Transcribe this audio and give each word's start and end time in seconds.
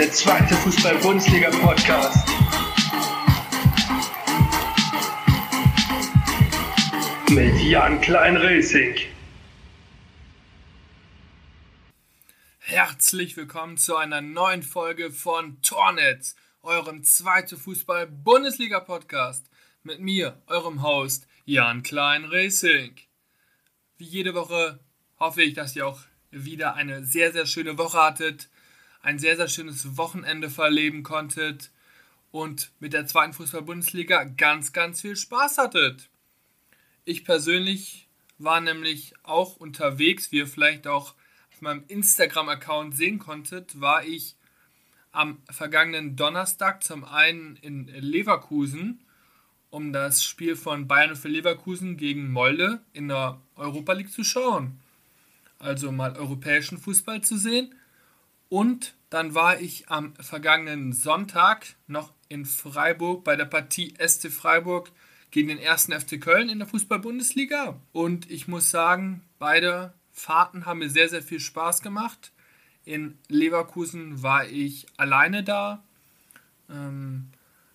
der 0.00 0.12
zweite 0.12 0.54
Fußball-Bundesliga-Podcast. 0.54 2.26
Mit 7.28 7.60
Jan 7.60 8.00
Klein-Racing. 8.00 8.94
Herzlich 12.60 13.36
willkommen 13.36 13.76
zu 13.76 13.94
einer 13.96 14.22
neuen 14.22 14.62
Folge 14.62 15.10
von 15.10 15.60
Tornetz, 15.60 16.34
eurem 16.62 17.04
zweiten 17.04 17.58
Fußball-Bundesliga-Podcast. 17.58 19.50
Mit 19.82 20.00
mir, 20.00 20.40
eurem 20.46 20.82
Host 20.82 21.26
Jan 21.44 21.82
Klein-Racing. 21.82 22.94
Wie 23.98 24.06
jede 24.06 24.32
Woche 24.32 24.80
hoffe 25.18 25.42
ich, 25.42 25.52
dass 25.52 25.76
ihr 25.76 25.86
auch 25.86 26.00
wieder 26.30 26.72
eine 26.72 27.04
sehr, 27.04 27.32
sehr 27.32 27.44
schöne 27.44 27.76
Woche 27.76 28.02
hattet, 28.02 28.48
ein 29.02 29.18
sehr, 29.18 29.36
sehr 29.36 29.48
schönes 29.48 29.96
Wochenende 29.96 30.50
verleben 30.50 31.02
konntet 31.02 31.70
und 32.30 32.70
mit 32.80 32.92
der 32.92 33.06
zweiten 33.06 33.32
Fußball-Bundesliga 33.32 34.24
ganz, 34.24 34.72
ganz 34.72 35.00
viel 35.00 35.16
Spaß 35.16 35.58
hattet. 35.58 36.08
Ich 37.04 37.24
persönlich 37.24 38.08
war 38.38 38.60
nämlich 38.60 39.14
auch 39.22 39.56
unterwegs, 39.56 40.32
wie 40.32 40.38
ihr 40.38 40.46
vielleicht 40.46 40.86
auch 40.86 41.14
auf 41.52 41.60
meinem 41.60 41.84
Instagram-Account 41.88 42.96
sehen 42.96 43.18
konntet, 43.18 43.80
war 43.80 44.04
ich 44.04 44.36
am 45.12 45.42
vergangenen 45.50 46.14
Donnerstag 46.14 46.84
zum 46.84 47.04
einen 47.04 47.56
in 47.56 47.86
Leverkusen, 47.88 49.00
um 49.70 49.92
das 49.92 50.22
Spiel 50.22 50.56
von 50.56 50.86
Bayern 50.86 51.16
für 51.16 51.28
Leverkusen 51.28 51.96
gegen 51.96 52.30
Molde 52.30 52.80
in 52.92 53.08
der 53.08 53.40
Europa 53.56 53.92
League 53.92 54.12
zu 54.12 54.24
schauen 54.24 54.80
also 55.60 55.92
mal 55.92 56.16
europäischen 56.16 56.78
Fußball 56.78 57.20
zu 57.20 57.36
sehen. 57.36 57.74
Und 58.50 58.94
dann 59.10 59.34
war 59.34 59.60
ich 59.60 59.88
am 59.88 60.14
vergangenen 60.16 60.92
Sonntag 60.92 61.76
noch 61.86 62.12
in 62.28 62.44
Freiburg 62.44 63.24
bei 63.24 63.36
der 63.36 63.44
Partie 63.44 63.94
SC 64.04 64.28
Freiburg 64.30 64.90
gegen 65.30 65.48
den 65.48 65.58
ersten 65.58 65.92
FC 65.92 66.20
Köln 66.20 66.48
in 66.48 66.58
der 66.58 66.66
Fußball-Bundesliga. 66.66 67.80
Und 67.92 68.28
ich 68.28 68.48
muss 68.48 68.70
sagen, 68.70 69.22
beide 69.38 69.94
Fahrten 70.10 70.66
haben 70.66 70.80
mir 70.80 70.90
sehr, 70.90 71.08
sehr 71.08 71.22
viel 71.22 71.38
Spaß 71.38 71.80
gemacht. 71.80 72.32
In 72.84 73.18
Leverkusen 73.28 74.22
war 74.22 74.46
ich 74.46 74.86
alleine 74.96 75.44
da, 75.44 75.84
ähm, 76.68 77.28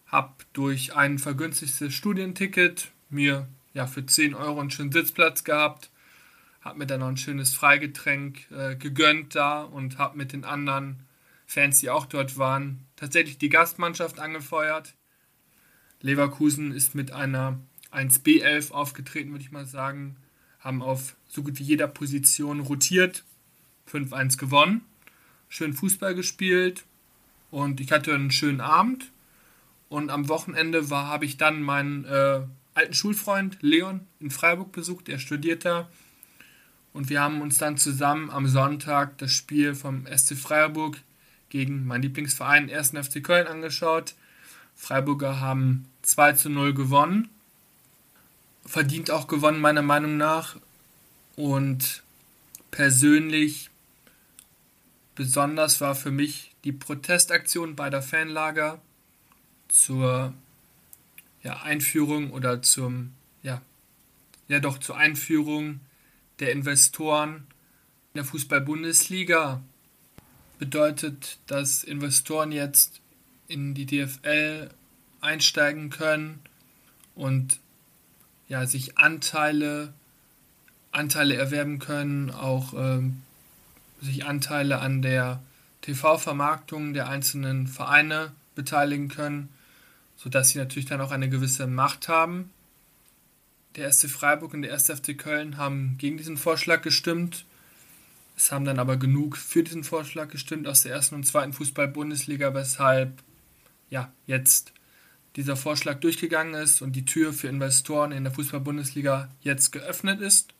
habe 0.07 0.33
durch 0.51 0.93
ein 0.93 1.19
vergünstigtes 1.19 1.93
Studienticket 1.93 2.91
mir 3.09 3.47
ja 3.73 3.87
für 3.87 4.05
10 4.05 4.35
Euro 4.35 4.59
einen 4.59 4.71
schönen 4.71 4.91
Sitzplatz 4.91 5.45
gehabt 5.45 5.89
habe 6.65 6.79
mir 6.79 6.87
dann 6.87 7.01
noch 7.01 7.07
ein 7.07 7.17
schönes 7.17 7.53
Freigetränk 7.53 8.49
äh, 8.51 8.75
gegönnt 8.75 9.35
da 9.35 9.61
und 9.61 9.99
habe 9.99 10.17
mit 10.17 10.33
den 10.33 10.43
anderen 10.43 11.01
Fans, 11.45 11.79
die 11.79 11.91
auch 11.91 12.07
dort 12.07 12.39
waren, 12.39 12.79
tatsächlich 12.95 13.37
die 13.37 13.49
Gastmannschaft 13.49 14.19
angefeuert. 14.19 14.95
Leverkusen 16.01 16.71
ist 16.71 16.95
mit 16.95 17.11
einer 17.11 17.59
1B11 17.91 18.71
aufgetreten, 18.71 19.29
würde 19.29 19.43
ich 19.43 19.51
mal 19.51 19.67
sagen. 19.67 20.17
Haben 20.59 20.81
auf 20.81 21.15
so 21.27 21.43
gut 21.43 21.59
wie 21.59 21.63
jeder 21.63 21.87
Position 21.87 22.61
rotiert, 22.61 23.23
5-1 23.91 24.39
gewonnen, 24.39 24.81
schön 25.47 25.73
Fußball 25.73 26.15
gespielt 26.15 26.85
und 27.51 27.79
ich 27.79 27.91
hatte 27.91 28.15
einen 28.15 28.31
schönen 28.31 28.61
Abend. 28.61 29.11
Und 29.87 30.09
am 30.09 30.27
Wochenende 30.29 30.89
habe 30.89 31.25
ich 31.25 31.37
dann 31.37 31.61
meinen 31.61 32.05
äh, 32.05 32.41
alten 32.73 32.93
Schulfreund 32.95 33.59
Leon 33.61 34.07
in 34.19 34.31
Freiburg 34.31 34.71
besucht, 34.71 35.07
der 35.07 35.19
studiert 35.19 35.63
da 35.63 35.87
und 36.95 37.09
wir 37.09 37.19
haben 37.19 37.41
uns 37.41 37.57
dann 37.57 37.77
zusammen 37.77 38.29
am 38.29 38.47
Sonntag 38.47 39.17
das 39.17 39.33
Spiel 39.33 39.75
vom 39.75 40.07
SC 40.07 40.37
Freiburg 40.37 40.97
gegen 41.49 41.85
meinen 41.85 42.03
Lieblingsverein 42.03 42.71
1. 42.71 42.91
FC 42.91 43.21
Köln 43.21 43.47
angeschaut. 43.47 44.15
Freiburger 44.77 45.41
haben 45.41 45.89
2 46.03 46.33
zu 46.33 46.49
0 46.49 46.73
gewonnen. 46.73 47.27
Verdient 48.65 49.11
auch 49.11 49.27
gewonnen, 49.27 49.59
meiner 49.59 49.81
Meinung 49.81 50.15
nach. 50.15 50.55
Und 51.35 52.01
persönlich 52.71 53.69
besonders 55.15 55.81
war 55.81 55.95
für 55.95 56.11
mich 56.11 56.55
die 56.63 56.71
Protestaktion 56.71 57.75
beider 57.75 58.01
Fanlager 58.01 58.79
zur 59.67 60.33
ja, 61.43 61.61
Einführung 61.61 62.31
oder 62.31 62.61
zum, 62.61 63.11
ja, 63.43 63.61
ja 64.47 64.61
doch 64.61 64.77
zur 64.77 64.95
Einführung 64.95 65.81
der 66.39 66.51
Investoren 66.51 67.47
in 68.13 68.19
der 68.19 68.25
Fußball-Bundesliga 68.25 69.61
bedeutet, 70.57 71.39
dass 71.47 71.83
Investoren 71.83 72.51
jetzt 72.51 73.01
in 73.47 73.73
die 73.73 73.85
DFL 73.85 74.69
einsteigen 75.21 75.89
können 75.89 76.39
und 77.13 77.59
ja, 78.47 78.65
sich 78.65 78.97
Anteile, 78.97 79.93
Anteile 80.91 81.35
erwerben 81.35 81.79
können, 81.79 82.31
auch 82.31 82.73
ähm, 82.73 83.21
sich 84.01 84.25
Anteile 84.25 84.79
an 84.79 85.01
der 85.01 85.41
TV-Vermarktung 85.81 86.93
der 86.93 87.09
einzelnen 87.09 87.67
Vereine 87.67 88.31
beteiligen 88.55 89.09
können, 89.09 89.49
sodass 90.15 90.49
sie 90.49 90.59
natürlich 90.59 90.87
dann 90.87 91.01
auch 91.01 91.11
eine 91.11 91.29
gewisse 91.29 91.67
Macht 91.67 92.07
haben. 92.07 92.51
Der 93.75 93.85
erste 93.85 94.07
Freiburg 94.07 94.53
und 94.53 94.61
der 94.61 94.71
erste 94.71 94.95
FC 94.95 95.17
Köln 95.17 95.57
haben 95.57 95.97
gegen 95.97 96.17
diesen 96.17 96.37
Vorschlag 96.37 96.81
gestimmt. 96.81 97.45
Es 98.37 98.51
haben 98.51 98.65
dann 98.65 98.79
aber 98.79 98.97
genug 98.97 99.37
für 99.37 99.63
diesen 99.63 99.83
Vorschlag 99.83 100.29
gestimmt 100.29 100.67
aus 100.67 100.83
der 100.83 100.93
ersten 100.93 101.15
und 101.15 101.25
zweiten 101.25 101.53
Fußball-Bundesliga, 101.53 102.53
weshalb 102.53 103.21
ja 103.89 104.11
jetzt 104.27 104.73
dieser 105.35 105.57
Vorschlag 105.57 105.99
durchgegangen 105.99 106.53
ist 106.53 106.81
und 106.81 106.93
die 106.93 107.05
Tür 107.05 107.33
für 107.33 107.47
Investoren 107.47 108.13
in 108.13 108.23
der 108.23 108.33
Fußball-Bundesliga 108.33 109.29
jetzt 109.41 109.71
geöffnet 109.71 110.21
ist. 110.21 110.53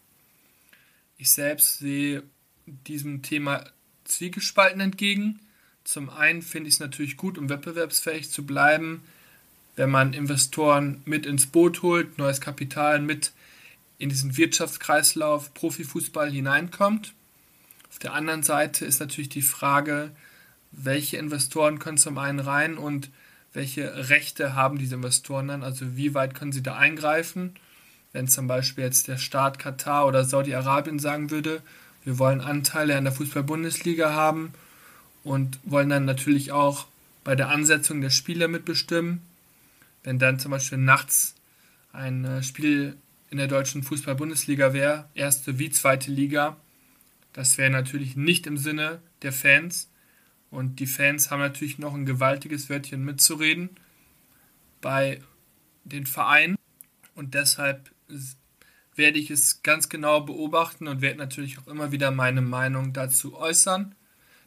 Ich 1.18 1.32
selbst 1.32 1.80
sehe 1.80 2.24
diesem 2.66 3.22
Thema 3.22 3.64
zwiegespalten 4.04 4.82
entgegen. 4.82 5.40
Zum 5.86 6.10
einen 6.10 6.42
finde 6.42 6.68
ich 6.68 6.76
es 6.76 6.80
natürlich 6.80 7.16
gut, 7.16 7.38
um 7.38 7.48
wettbewerbsfähig 7.48 8.30
zu 8.30 8.46
bleiben, 8.46 9.04
wenn 9.76 9.90
man 9.90 10.14
Investoren 10.14 11.02
mit 11.06 11.26
ins 11.26 11.48
Boot 11.48 11.82
holt, 11.82 12.18
neues 12.18 12.42
Kapital 12.42 13.00
mit 13.00 13.34
in 13.98 14.10
diesen 14.10 14.38
Wirtschaftskreislauf 14.38 15.54
Profifußball 15.54 16.32
hineinkommt. 16.32 17.14
Auf 17.90 18.00
der 18.00 18.14
anderen 18.14 18.44
Seite 18.44 18.86
ist 18.86 19.00
natürlich 19.00 19.30
die 19.30 19.42
Frage, 19.42 20.12
welche 20.72 21.18
Investoren 21.18 21.80
können 21.80 21.98
zum 21.98 22.18
einen 22.18 22.40
rein 22.40 22.78
und 22.78 23.10
welche 23.54 24.10
Rechte 24.10 24.54
haben 24.54 24.78
diese 24.78 24.96
Investoren 24.96 25.48
dann, 25.48 25.64
also 25.64 25.96
wie 25.96 26.14
weit 26.14 26.36
können 26.36 26.52
sie 26.52 26.64
da 26.64 26.76
eingreifen. 26.76 27.56
Wenn 28.12 28.28
zum 28.28 28.48
Beispiel 28.48 28.84
jetzt 28.84 29.08
der 29.08 29.18
Staat 29.18 29.60
Katar 29.60 30.08
oder 30.08 30.26
Saudi-Arabien 30.26 31.00
sagen 31.00 31.32
würde, 31.32 31.62
wir 32.04 32.20
wollen 32.20 32.42
Anteile 32.42 32.98
an 32.98 33.06
der 33.06 33.14
Fußball-Bundesliga 33.14 34.14
haben 34.14 34.54
und 35.24 35.60
wollen 35.64 35.90
dann 35.90 36.06
natürlich 36.06 36.52
auch 36.52 36.86
bei 37.24 37.36
der 37.36 37.50
Ansetzung 37.50 38.02
der 38.02 38.12
Spiele 38.12 38.48
mitbestimmen, 38.48 39.22
wenn 40.06 40.20
dann 40.20 40.40
zum 40.40 40.52
Beispiel 40.52 40.78
nachts 40.78 41.36
ein 41.92 42.24
äh, 42.24 42.44
Spiel 42.44 42.98
in 43.30 43.40
der 43.40 43.48
deutschen 43.48 43.84
Fußball-Bundesliga 43.84 44.72
wäre, 44.72 45.10
erste 45.16 45.58
wie 45.60 45.72
zweite 45.72 46.12
Liga, 46.12 46.58
das 47.34 47.58
wäre 47.58 47.72
natürlich 47.72 48.16
nicht 48.16 48.48
im 48.48 48.58
Sinne 48.58 49.02
der 49.24 49.34
Fans. 49.34 49.90
Und 50.52 50.80
die 50.80 50.88
Fans 50.88 51.32
haben 51.32 51.40
natürlich 51.40 51.80
noch 51.80 51.94
ein 51.96 52.06
gewaltiges 52.06 52.70
Wörtchen 52.70 53.04
mitzureden 53.04 53.72
bei 54.80 55.20
den 55.84 56.06
Vereinen. 56.06 56.56
Und 57.16 57.34
deshalb 57.34 57.92
werde 58.96 59.20
ich 59.20 59.32
es 59.32 59.64
ganz 59.64 59.90
genau 59.90 60.22
beobachten 60.22 60.88
und 60.88 61.02
werde 61.02 61.18
natürlich 61.18 61.58
auch 61.58 61.68
immer 61.68 61.92
wieder 61.92 62.12
meine 62.12 62.42
Meinung 62.42 62.94
dazu 62.94 63.36
äußern. 63.36 63.96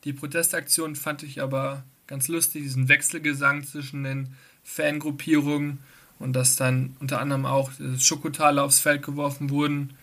Die 0.05 0.13
Protestaktion 0.13 0.95
fand 0.95 1.25
ich 1.25 1.43
aber 1.43 1.85
ganz 2.07 2.29
lustig, 2.29 2.63
diesen 2.63 2.89
Wechselgesang 2.89 3.65
zwischen 3.65 4.05
den 4.05 4.35
Fangruppierungen 4.69 5.79
und 6.19 6.35
dass 6.35 6.57
dann 6.57 6.95
unter 7.01 7.21
anderem 7.21 7.47
auch 7.47 7.71
Schokotale 7.99 8.63
aufs 8.63 8.81
Feld 8.81 9.03
geworfen 9.03 9.51
wurden. 9.51 9.95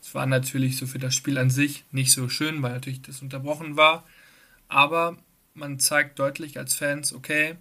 Es 0.00 0.14
war 0.14 0.26
natürlich 0.26 0.78
so 0.78 0.86
für 0.86 0.98
das 0.98 1.14
Spiel 1.14 1.36
an 1.36 1.50
sich 1.50 1.84
nicht 1.92 2.10
so 2.10 2.28
schön, 2.28 2.62
weil 2.62 2.72
natürlich 2.72 3.02
das 3.02 3.22
unterbrochen 3.22 3.76
war. 3.76 4.04
Aber 4.68 5.18
man 5.52 5.78
zeigt 5.78 6.18
deutlich 6.18 6.58
als 6.58 6.74
Fans, 6.74 7.12
okay, 7.12 7.56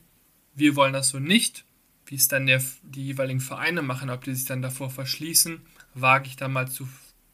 wir 0.55 0.75
wollen 0.75 0.93
das 0.93 1.09
so 1.09 1.19
nicht. 1.19 1.65
Wie 2.05 2.15
es 2.15 2.27
dann 2.27 2.45
der, 2.45 2.61
die 2.83 3.05
jeweiligen 3.05 3.41
Vereine 3.41 3.81
machen, 3.81 4.09
ob 4.09 4.23
die 4.23 4.33
sich 4.33 4.45
dann 4.45 4.61
davor 4.61 4.89
verschließen, 4.89 5.61
wage 5.93 6.27
ich 6.27 6.35
da 6.35 6.47
mal 6.47 6.69
zu 6.69 6.87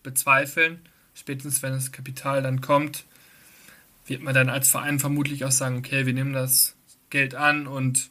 bezweifeln. 0.03 0.79
Spätestens 1.13 1.61
wenn 1.61 1.73
das 1.73 1.91
Kapital 1.91 2.41
dann 2.41 2.61
kommt, 2.61 3.05
wird 4.05 4.23
man 4.23 4.33
dann 4.33 4.49
als 4.49 4.69
Verein 4.69 4.99
vermutlich 4.99 5.45
auch 5.45 5.51
sagen, 5.51 5.77
okay, 5.77 6.05
wir 6.05 6.13
nehmen 6.13 6.33
das 6.33 6.75
Geld 7.09 7.35
an 7.35 7.67
und 7.67 8.09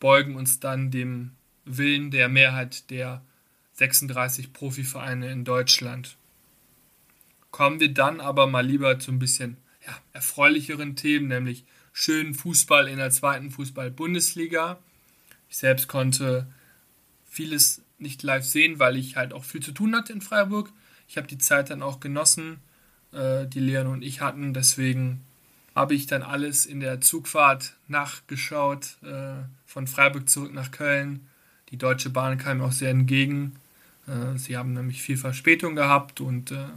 beugen 0.00 0.36
uns 0.36 0.60
dann 0.60 0.90
dem 0.90 1.32
Willen 1.64 2.10
der 2.10 2.28
Mehrheit 2.28 2.90
der 2.90 3.22
36 3.74 4.52
Profivereine 4.52 5.30
in 5.30 5.44
Deutschland. 5.44 6.16
Kommen 7.50 7.80
wir 7.80 7.92
dann 7.92 8.20
aber 8.20 8.46
mal 8.46 8.64
lieber 8.66 8.98
zu 8.98 9.10
ein 9.10 9.18
bisschen 9.18 9.56
ja, 9.86 9.96
erfreulicheren 10.12 10.96
Themen, 10.96 11.28
nämlich 11.28 11.64
schönen 11.92 12.34
Fußball 12.34 12.88
in 12.88 12.98
der 12.98 13.10
zweiten 13.10 13.50
Fußball-Bundesliga. 13.50 14.78
Ich 15.48 15.58
selbst 15.58 15.88
konnte 15.88 16.46
vieles 17.24 17.82
nicht 17.98 18.22
live 18.22 18.44
sehen, 18.44 18.78
weil 18.78 18.96
ich 18.96 19.16
halt 19.16 19.32
auch 19.32 19.44
viel 19.44 19.62
zu 19.62 19.72
tun 19.72 19.94
hatte 19.94 20.12
in 20.12 20.20
Freiburg. 20.20 20.72
Ich 21.08 21.16
habe 21.16 21.26
die 21.26 21.38
Zeit 21.38 21.70
dann 21.70 21.82
auch 21.82 22.00
genossen, 22.00 22.58
äh, 23.12 23.46
die 23.46 23.60
Leon 23.60 23.86
und 23.86 24.02
ich 24.02 24.20
hatten. 24.20 24.54
Deswegen 24.54 25.22
habe 25.76 25.94
ich 25.94 26.06
dann 26.06 26.22
alles 26.22 26.64
in 26.64 26.80
der 26.80 27.02
Zugfahrt 27.02 27.76
nachgeschaut, 27.86 28.96
äh, 29.02 29.44
von 29.66 29.86
Freiburg 29.86 30.28
zurück 30.28 30.54
nach 30.54 30.70
Köln. 30.70 31.28
Die 31.68 31.76
Deutsche 31.76 32.08
Bahn 32.08 32.38
kam 32.38 32.58
mir 32.58 32.64
auch 32.64 32.72
sehr 32.72 32.90
entgegen. 32.90 33.56
Äh, 34.08 34.38
sie 34.38 34.56
haben 34.56 34.72
nämlich 34.72 35.02
viel 35.02 35.18
Verspätung 35.18 35.76
gehabt 35.76 36.22
und 36.22 36.50
äh, 36.50 36.68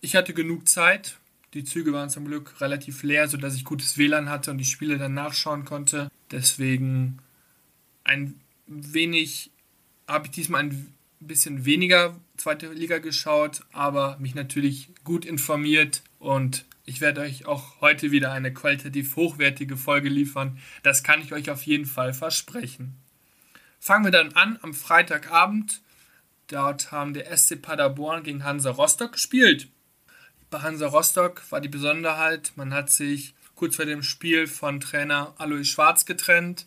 ich 0.00 0.16
hatte 0.16 0.32
genug 0.32 0.66
Zeit. 0.68 1.18
Die 1.52 1.64
Züge 1.64 1.92
waren 1.92 2.08
zum 2.08 2.24
Glück 2.24 2.60
relativ 2.62 3.02
leer, 3.02 3.28
sodass 3.28 3.54
ich 3.54 3.64
gutes 3.64 3.98
WLAN 3.98 4.30
hatte 4.30 4.50
und 4.50 4.58
die 4.58 4.64
Spiele 4.64 4.96
dann 4.96 5.12
nachschauen 5.12 5.66
konnte. 5.66 6.10
Deswegen 6.30 7.18
ein 8.04 8.40
wenig 8.66 9.50
habe 10.06 10.26
ich 10.26 10.30
diesmal 10.30 10.62
ein 10.62 10.94
bisschen 11.20 11.66
weniger 11.66 12.18
zweite 12.38 12.72
Liga 12.72 12.98
geschaut, 12.98 13.62
aber 13.72 14.16
mich 14.18 14.34
natürlich 14.34 14.88
gut 15.04 15.26
informiert 15.26 16.02
und 16.18 16.64
ich 16.88 17.00
werde 17.00 17.20
euch 17.20 17.46
auch 17.46 17.80
heute 17.80 18.10
wieder 18.10 18.32
eine 18.32 18.52
qualitativ 18.52 19.14
hochwertige 19.16 19.76
Folge 19.76 20.08
liefern. 20.08 20.58
Das 20.82 21.02
kann 21.02 21.20
ich 21.20 21.32
euch 21.32 21.50
auf 21.50 21.62
jeden 21.62 21.86
Fall 21.86 22.14
versprechen. 22.14 22.96
Fangen 23.78 24.04
wir 24.04 24.10
dann 24.10 24.32
an 24.32 24.58
am 24.62 24.72
Freitagabend. 24.72 25.82
Dort 26.48 26.90
haben 26.90 27.12
der 27.12 27.36
SC 27.36 27.60
Paderborn 27.60 28.22
gegen 28.22 28.42
Hansa 28.42 28.70
Rostock 28.70 29.12
gespielt. 29.12 29.68
Bei 30.50 30.60
Hansa 30.60 30.86
Rostock 30.86 31.42
war 31.50 31.60
die 31.60 31.68
Besonderheit, 31.68 32.52
man 32.56 32.72
hat 32.72 32.90
sich 32.90 33.34
kurz 33.54 33.76
vor 33.76 33.84
dem 33.84 34.02
Spiel 34.02 34.46
von 34.46 34.80
Trainer 34.80 35.34
Alois 35.36 35.64
Schwarz 35.64 36.06
getrennt 36.06 36.66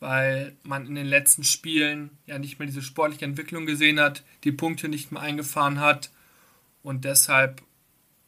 weil 0.00 0.56
man 0.62 0.86
in 0.86 0.94
den 0.94 1.06
letzten 1.06 1.44
Spielen 1.44 2.10
ja 2.26 2.38
nicht 2.38 2.58
mehr 2.58 2.66
diese 2.66 2.82
sportliche 2.82 3.26
Entwicklung 3.26 3.66
gesehen 3.66 4.00
hat, 4.00 4.24
die 4.44 4.52
Punkte 4.52 4.88
nicht 4.88 5.12
mehr 5.12 5.20
eingefahren 5.20 5.78
hat 5.78 6.10
und 6.82 7.04
deshalb 7.04 7.62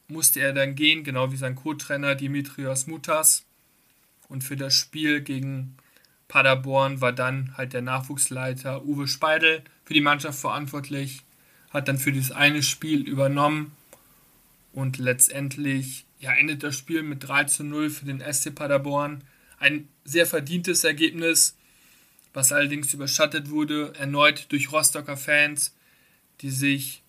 musste 0.07 0.39
er 0.39 0.53
dann 0.53 0.75
gehen, 0.75 1.03
genau 1.03 1.31
wie 1.31 1.37
sein 1.37 1.55
Co-Trainer 1.55 2.15
Dimitrios 2.15 2.87
Mutas. 2.87 3.45
Und 4.27 4.43
für 4.43 4.55
das 4.55 4.73
Spiel 4.73 5.21
gegen 5.21 5.77
Paderborn 6.27 7.01
war 7.01 7.13
dann 7.13 7.55
halt 7.57 7.73
der 7.73 7.81
Nachwuchsleiter 7.81 8.83
Uwe 8.85 9.07
Speidel 9.07 9.63
für 9.85 9.93
die 9.93 10.01
Mannschaft 10.01 10.39
verantwortlich, 10.39 11.21
hat 11.69 11.87
dann 11.87 11.99
für 11.99 12.11
dieses 12.11 12.31
eine 12.31 12.63
Spiel 12.63 13.07
übernommen 13.07 13.71
und 14.71 14.97
letztendlich 14.97 16.05
ja, 16.19 16.31
endet 16.33 16.63
das 16.63 16.77
Spiel 16.77 17.03
mit 17.03 17.27
3 17.27 17.43
zu 17.45 17.63
0 17.63 17.89
für 17.89 18.05
den 18.05 18.21
SC 18.21 18.55
Paderborn. 18.55 19.23
Ein 19.59 19.87
sehr 20.05 20.25
verdientes 20.25 20.83
Ergebnis, 20.83 21.55
was 22.33 22.51
allerdings 22.51 22.93
überschattet 22.93 23.49
wurde 23.49 23.93
erneut 23.97 24.51
durch 24.51 24.71
Rostocker 24.71 25.17
Fans, 25.17 25.75
die 26.41 26.49
sich 26.49 27.02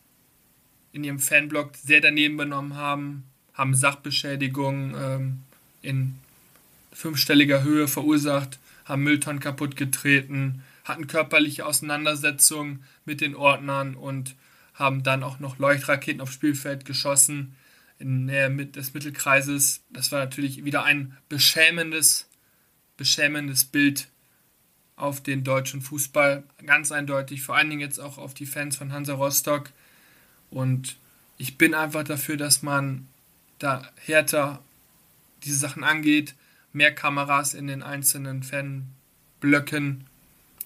in 0.94 1.02
ihrem 1.02 1.18
Fanblock 1.18 1.72
sehr 1.76 2.00
daneben 2.00 2.36
benommen 2.36 2.76
haben, 2.76 3.24
haben 3.52 3.74
Sachbeschädigungen 3.74 4.94
ähm, 4.96 5.38
in 5.82 6.14
fünfstelliger 6.92 7.64
Höhe 7.64 7.88
verursacht, 7.88 8.60
haben 8.84 9.02
Mülltonnen 9.02 9.40
kaputt 9.40 9.74
getreten, 9.74 10.62
hatten 10.84 11.08
körperliche 11.08 11.66
Auseinandersetzungen 11.66 12.84
mit 13.04 13.20
den 13.20 13.34
Ordnern 13.34 13.96
und 13.96 14.36
haben 14.74 15.02
dann 15.02 15.24
auch 15.24 15.40
noch 15.40 15.58
Leuchtraketen 15.58 16.20
aufs 16.20 16.34
Spielfeld 16.34 16.84
geschossen 16.84 17.56
in 17.98 18.26
Nähe 18.26 18.50
des 18.66 18.94
Mittelkreises. 18.94 19.82
Das 19.90 20.12
war 20.12 20.20
natürlich 20.20 20.64
wieder 20.64 20.84
ein 20.84 21.16
beschämendes, 21.28 22.28
beschämendes 22.96 23.64
Bild 23.64 24.06
auf 24.94 25.20
den 25.20 25.42
deutschen 25.42 25.80
Fußball, 25.80 26.44
ganz 26.64 26.92
eindeutig, 26.92 27.42
vor 27.42 27.56
allen 27.56 27.70
Dingen 27.70 27.80
jetzt 27.80 27.98
auch 27.98 28.16
auf 28.16 28.32
die 28.32 28.46
Fans 28.46 28.76
von 28.76 28.92
Hansa 28.92 29.14
Rostock. 29.14 29.72
Und 30.50 30.96
ich 31.36 31.58
bin 31.58 31.74
einfach 31.74 32.04
dafür, 32.04 32.36
dass 32.36 32.62
man 32.62 33.08
da 33.58 33.90
härter 33.96 34.62
diese 35.42 35.58
Sachen 35.58 35.84
angeht, 35.84 36.34
mehr 36.72 36.94
Kameras 36.94 37.54
in 37.54 37.66
den 37.66 37.82
einzelnen 37.82 38.42
Fanblöcken 38.42 40.06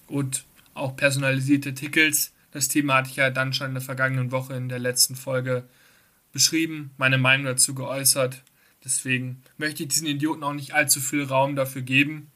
und 0.07 0.45
auch 0.73 0.95
personalisierte 0.95 1.73
Tickets. 1.73 2.33
Das 2.51 2.67
Thema 2.67 2.95
hatte 2.95 3.09
ich 3.09 3.17
ja 3.17 3.29
dann 3.29 3.53
schon 3.53 3.67
in 3.67 3.73
der 3.73 3.81
vergangenen 3.81 4.31
Woche 4.31 4.55
in 4.55 4.69
der 4.69 4.79
letzten 4.79 5.15
Folge 5.15 5.67
beschrieben, 6.31 6.91
meine 6.97 7.17
Meinung 7.17 7.45
dazu 7.45 7.75
geäußert. 7.75 8.43
Deswegen 8.83 9.43
möchte 9.57 9.83
ich 9.83 9.89
diesen 9.89 10.07
Idioten 10.07 10.43
auch 10.43 10.53
nicht 10.53 10.73
allzu 10.73 10.99
viel 10.99 11.23
Raum 11.23 11.55
dafür 11.55 11.81
geben. 11.81 12.31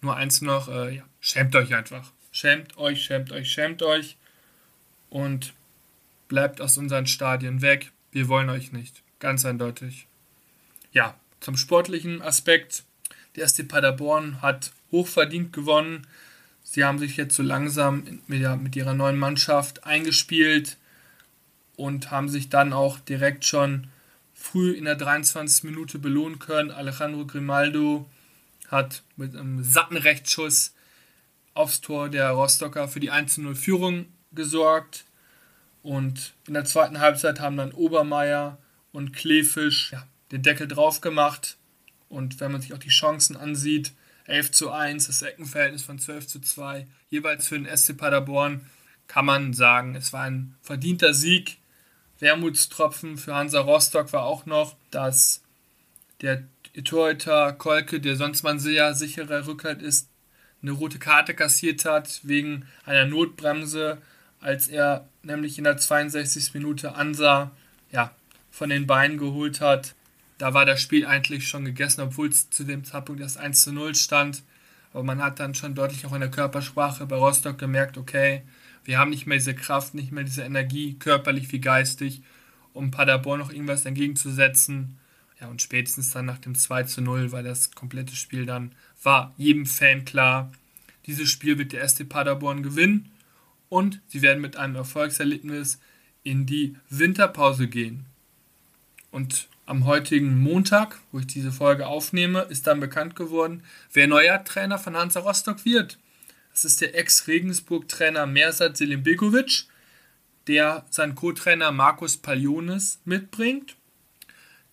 Nur 0.00 0.16
eins 0.16 0.40
noch, 0.40 0.68
äh, 0.68 0.96
ja, 0.96 1.02
schämt 1.20 1.54
euch 1.54 1.74
einfach. 1.74 2.10
Schämt 2.32 2.78
euch, 2.78 3.02
schämt 3.02 3.30
euch, 3.30 3.50
schämt 3.50 3.82
euch 3.82 4.16
und 5.10 5.52
bleibt 6.32 6.62
aus 6.62 6.78
unseren 6.78 7.06
Stadien 7.06 7.60
weg. 7.60 7.92
Wir 8.10 8.26
wollen 8.26 8.48
euch 8.48 8.72
nicht. 8.72 9.02
Ganz 9.18 9.44
eindeutig. 9.44 10.06
Ja, 10.90 11.14
zum 11.40 11.58
sportlichen 11.58 12.22
Aspekt. 12.22 12.84
Der 13.36 13.46
SC 13.46 13.68
Paderborn 13.68 14.40
hat 14.40 14.72
hochverdient 14.90 15.52
gewonnen. 15.52 16.06
Sie 16.62 16.84
haben 16.84 16.98
sich 16.98 17.18
jetzt 17.18 17.36
so 17.36 17.42
langsam 17.42 18.22
mit 18.28 18.76
ihrer 18.76 18.94
neuen 18.94 19.18
Mannschaft 19.18 19.84
eingespielt 19.84 20.78
und 21.76 22.10
haben 22.10 22.30
sich 22.30 22.48
dann 22.48 22.72
auch 22.72 22.98
direkt 22.98 23.44
schon 23.44 23.88
früh 24.32 24.72
in 24.72 24.86
der 24.86 24.96
23. 24.96 25.64
Minute 25.64 25.98
belohnen 25.98 26.38
können. 26.38 26.70
Alejandro 26.70 27.26
Grimaldo 27.26 28.08
hat 28.68 29.02
mit 29.18 29.36
einem 29.36 29.62
satten 29.62 29.98
Rechtsschuss 29.98 30.72
aufs 31.52 31.82
Tor 31.82 32.08
der 32.08 32.30
Rostocker 32.30 32.88
für 32.88 33.00
die 33.00 33.12
1-0-Führung 33.12 34.06
gesorgt. 34.32 35.04
Und 35.82 36.34
in 36.46 36.54
der 36.54 36.64
zweiten 36.64 37.00
Halbzeit 37.00 37.40
haben 37.40 37.56
dann 37.56 37.72
Obermeier 37.72 38.58
und 38.92 39.12
Kleefisch 39.12 39.92
ja, 39.92 40.06
den 40.30 40.42
Deckel 40.42 40.68
drauf 40.68 41.00
gemacht. 41.00 41.56
Und 42.08 42.40
wenn 42.40 42.52
man 42.52 42.60
sich 42.60 42.72
auch 42.72 42.78
die 42.78 42.88
Chancen 42.88 43.36
ansieht, 43.36 43.92
11 44.26 44.52
zu 44.52 44.70
1, 44.70 45.06
das 45.06 45.22
Eckenverhältnis 45.22 45.82
von 45.82 45.98
12 45.98 46.26
zu 46.26 46.40
2, 46.40 46.86
jeweils 47.10 47.48
für 47.48 47.58
den 47.58 47.76
SC 47.76 47.96
Paderborn, 47.96 48.66
kann 49.08 49.26
man 49.26 49.52
sagen, 49.52 49.94
es 49.94 50.12
war 50.12 50.22
ein 50.22 50.54
verdienter 50.62 51.14
Sieg. 51.14 51.58
Wermutstropfen 52.20 53.18
für 53.18 53.34
Hansa 53.34 53.60
Rostock 53.60 54.12
war 54.12 54.22
auch 54.22 54.46
noch, 54.46 54.76
dass 54.90 55.42
der 56.20 56.44
Torhüter 56.84 57.52
Kolke, 57.52 58.00
der 58.00 58.16
sonst 58.16 58.44
mal 58.44 58.52
ein 58.52 58.60
sehr 58.60 58.94
sicherer 58.94 59.46
Rückhalt 59.46 59.82
ist, 59.82 60.08
eine 60.62 60.70
rote 60.70 61.00
Karte 61.00 61.34
kassiert 61.34 61.84
hat 61.84 62.20
wegen 62.22 62.66
einer 62.84 63.04
Notbremse, 63.04 63.98
als 64.40 64.68
er 64.68 65.08
nämlich 65.22 65.58
in 65.58 65.64
der 65.64 65.76
62. 65.76 66.54
Minute 66.54 66.94
Ansa 66.94 67.52
ja, 67.90 68.14
von 68.50 68.70
den 68.70 68.86
Beinen 68.86 69.18
geholt 69.18 69.60
hat. 69.60 69.94
Da 70.38 70.54
war 70.54 70.64
das 70.64 70.80
Spiel 70.80 71.06
eigentlich 71.06 71.46
schon 71.46 71.64
gegessen, 71.64 72.00
obwohl 72.00 72.28
es 72.28 72.50
zu 72.50 72.64
dem 72.64 72.84
Zeitpunkt 72.84 73.20
erst 73.20 73.38
1 73.38 73.62
zu 73.62 73.72
0 73.72 73.94
stand. 73.94 74.42
Aber 74.92 75.02
man 75.02 75.22
hat 75.22 75.40
dann 75.40 75.54
schon 75.54 75.74
deutlich 75.74 76.04
auch 76.06 76.12
in 76.12 76.20
der 76.20 76.30
Körpersprache 76.30 77.06
bei 77.06 77.16
Rostock 77.16 77.58
gemerkt, 77.58 77.96
okay, 77.96 78.42
wir 78.84 78.98
haben 78.98 79.10
nicht 79.10 79.26
mehr 79.26 79.38
diese 79.38 79.54
Kraft, 79.54 79.94
nicht 79.94 80.12
mehr 80.12 80.24
diese 80.24 80.42
Energie, 80.42 80.94
körperlich 80.94 81.52
wie 81.52 81.60
geistig, 81.60 82.22
um 82.72 82.90
Paderborn 82.90 83.38
noch 83.38 83.52
irgendwas 83.52 83.86
entgegenzusetzen. 83.86 84.98
Ja, 85.40 85.46
und 85.46 85.62
spätestens 85.62 86.10
dann 86.10 86.26
nach 86.26 86.38
dem 86.38 86.54
2 86.54 86.84
zu 86.84 87.00
0 87.00 87.32
weil 87.32 87.44
das 87.44 87.70
komplette 87.72 88.16
Spiel 88.16 88.44
dann, 88.44 88.72
war 89.02 89.32
jedem 89.36 89.66
Fan 89.66 90.04
klar, 90.04 90.52
dieses 91.06 91.30
Spiel 91.30 91.58
wird 91.58 91.72
der 91.72 91.88
SC 91.88 92.08
Paderborn 92.08 92.62
gewinnen 92.62 93.11
und 93.72 94.02
sie 94.06 94.20
werden 94.20 94.42
mit 94.42 94.58
einem 94.58 94.76
Erfolgserlebnis 94.76 95.80
in 96.24 96.44
die 96.44 96.76
Winterpause 96.90 97.68
gehen. 97.68 98.04
Und 99.10 99.48
am 99.64 99.86
heutigen 99.86 100.38
Montag, 100.38 100.98
wo 101.10 101.20
ich 101.20 101.26
diese 101.26 101.52
Folge 101.52 101.86
aufnehme, 101.86 102.42
ist 102.42 102.66
dann 102.66 102.80
bekannt 102.80 103.16
geworden, 103.16 103.62
wer 103.90 104.06
neuer 104.06 104.44
Trainer 104.44 104.78
von 104.78 104.94
Hansa 104.94 105.20
Rostock 105.20 105.64
wird. 105.64 105.98
Das 106.50 106.66
ist 106.66 106.82
der 106.82 106.94
Ex-Regensburg-Trainer 106.98 108.26
Mersat 108.26 108.76
Selimbegovic, 108.76 109.64
der 110.48 110.84
seinen 110.90 111.14
Co-Trainer 111.14 111.72
Markus 111.72 112.18
Palionis 112.18 113.00
mitbringt. 113.06 113.76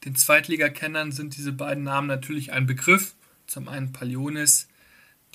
Den 0.03 0.17
Zweitligakennern 0.17 1.13
sind 1.13 1.37
diese 1.37 1.53
beiden 1.53 1.85
Namen 1.85 2.07
natürlich 2.07 2.51
ein 2.51 2.65
Begriff. 2.65 3.15
Zum 3.47 3.69
einen 3.69 3.93
Palionis, 3.93 4.67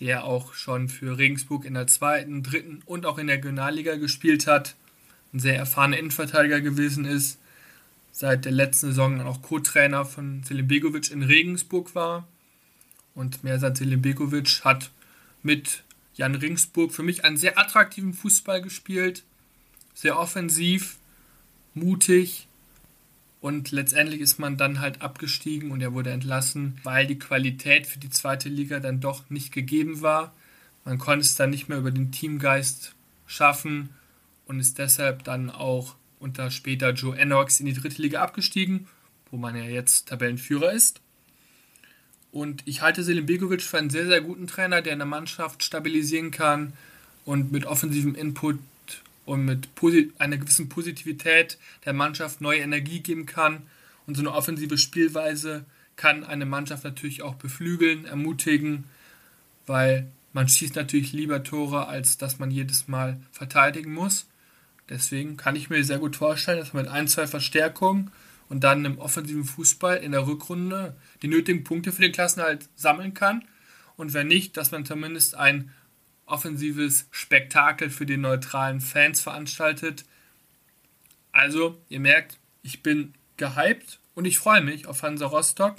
der 0.01 0.25
auch 0.25 0.55
schon 0.55 0.89
für 0.89 1.19
Regensburg 1.19 1.65
in 1.65 1.75
der 1.75 1.87
zweiten, 1.87 2.43
dritten 2.43 2.83
und 2.85 3.07
auch 3.07 3.19
in 3.19 3.29
der 3.29 3.37
Regionalliga 3.37 3.97
gespielt 3.97 4.47
hat, 4.47 4.75
ein 5.33 5.39
sehr 5.39 5.57
erfahrener 5.57 5.99
Innenverteidiger 5.99 6.61
gewesen 6.61 7.05
ist, 7.05 7.39
seit 8.13 8.45
der 8.45 8.53
letzten 8.53 8.89
Saison 8.89 9.21
auch 9.23 9.43
Co-Trainer 9.43 10.05
von 10.05 10.43
Selim 10.45 10.69
Begovic 10.69 11.11
in 11.11 11.23
Regensburg 11.23 11.95
war. 11.95 12.27
Und 13.15 13.45
Mersat 13.45 13.77
Selim 13.77 14.03
Begovic 14.03 14.65
hat 14.65 14.91
mit 15.43 15.85
Jan 16.15 16.35
Regensburg 16.35 16.93
für 16.93 17.03
mich 17.03 17.25
einen 17.25 17.37
sehr 17.37 17.59
attraktiven 17.59 18.15
Fußball 18.15 18.63
gespielt, 18.63 19.25
sehr 19.95 20.19
offensiv, 20.19 20.97
mutig, 21.75 22.47
Und 23.45 23.73
letztendlich 23.73 24.23
ist 24.23 24.39
man 24.39 24.57
dann 24.57 24.81
halt 24.81 25.03
abgestiegen 25.03 25.71
und 25.71 25.83
er 25.83 25.93
wurde 25.93 26.11
entlassen, 26.11 26.79
weil 26.83 27.07
die 27.07 27.19
Qualität 27.19 27.87
für 27.87 27.99
die 27.99 28.09
zweite 28.09 28.49
Liga 28.49 28.81
dann 28.81 29.01
doch 29.01 29.29
nicht 29.29 29.53
gegeben 29.53 30.01
war. 30.01 30.35
Man 30.87 30.97
konnte 30.97 31.27
es 31.27 31.35
dann 31.35 31.51
nicht 31.51 31.69
mehr 31.69 31.77
über 31.77 31.91
den 31.91 32.11
Teamgeist 32.11 32.95
schaffen 33.27 33.91
und 34.47 34.61
ist 34.61 34.79
deshalb 34.79 35.25
dann 35.25 35.51
auch 35.51 35.95
unter 36.21 36.51
später 36.51 36.93
Joe 36.93 37.19
Enox 37.19 37.61
in 37.61 37.67
die 37.67 37.75
dritte 37.75 38.01
Liga 38.01 38.23
abgestiegen, 38.23 38.87
wo 39.31 39.37
man 39.37 39.55
ja 39.55 39.65
jetzt 39.65 40.09
Tabellenführer 40.09 40.73
ist. 40.73 41.03
Und 42.33 42.63
ich 42.65 42.81
halte 42.81 43.05
Selim 43.05 43.27
Begovic 43.27 43.61
für 43.61 43.77
einen 43.77 43.91
sehr, 43.91 44.07
sehr 44.07 44.23
guten 44.23 44.47
Trainer, 44.47 44.81
der 44.81 44.95
eine 44.95 45.05
Mannschaft 45.05 45.63
stabilisieren 45.63 46.31
kann 46.31 46.73
und 47.27 47.53
mit 47.53 47.67
offensivem 47.67 48.15
Input 48.15 48.59
und 49.25 49.45
mit 49.45 49.69
einer 50.19 50.37
gewissen 50.37 50.69
Positivität 50.69 51.59
der 51.85 51.93
Mannschaft 51.93 52.41
neue 52.41 52.61
Energie 52.61 53.01
geben 53.01 53.27
kann. 53.27 53.63
Und 54.07 54.17
so 54.17 54.23
eine 54.23 54.33
offensive 54.33 54.77
Spielweise 54.79 55.65
kann 55.97 56.25
eine 56.25 56.47
Mannschaft 56.47 56.85
natürlich 56.85 57.23
auch 57.23 57.35
beflügeln, 57.35 58.05
ermutigen, 58.05 58.85
weil 59.67 60.11
man 60.33 60.49
schießt 60.49 60.75
natürlich 60.75 61.13
lieber 61.13 61.43
Tore, 61.43 61.87
als 61.87 62.19
dass 62.19 62.39
man 62.39 62.51
jedes 62.51 62.89
Mal 62.89 63.21
verteidigen 63.31 63.95
muss. 63.95 64.27
Deswegen 64.89 65.37
kann 65.37 65.57
ich 65.57 65.71
mir 65.71 65.83
sehr 65.85 65.99
gut 65.99 66.17
vorstellen, 66.17 66.59
dass 66.59 66.73
man 66.73 66.85
mit 66.85 66.93
ein, 66.93 67.09
zwei 67.09 67.27
Verstärkungen 67.27 68.11
und 68.49 68.65
dann 68.65 68.85
im 68.85 68.99
offensiven 68.99 69.45
Fußball 69.45 69.97
in 69.99 70.13
der 70.13 70.27
Rückrunde 70.27 70.95
die 71.23 71.29
nötigen 71.29 71.65
Punkte 71.65 71.93
für 71.93 72.03
den 72.03 72.13
Klassenhalt 72.13 72.69
sammeln 72.77 73.15
kann. 73.15 73.45
Und 73.97 74.13
wenn 74.13 74.27
nicht, 74.27 74.57
dass 74.57 74.73
man 74.73 74.85
zumindest 74.85 75.37
ein 75.37 75.71
offensives 76.27 77.07
Spektakel 77.11 77.91
für 77.91 78.07
die 78.07 78.17
neutralen 78.17 78.81
Fans 78.81 79.21
veranstaltet. 79.21 80.05
Also, 81.33 81.79
ihr 81.89 82.01
merkt, 82.01 82.39
ich 82.63 82.83
bin 82.83 83.15
gehypt 83.37 83.99
und 84.15 84.25
ich 84.25 84.39
freue 84.39 84.63
mich 84.63 84.87
auf 84.87 85.03
Hansa 85.03 85.27
Rostock. 85.27 85.77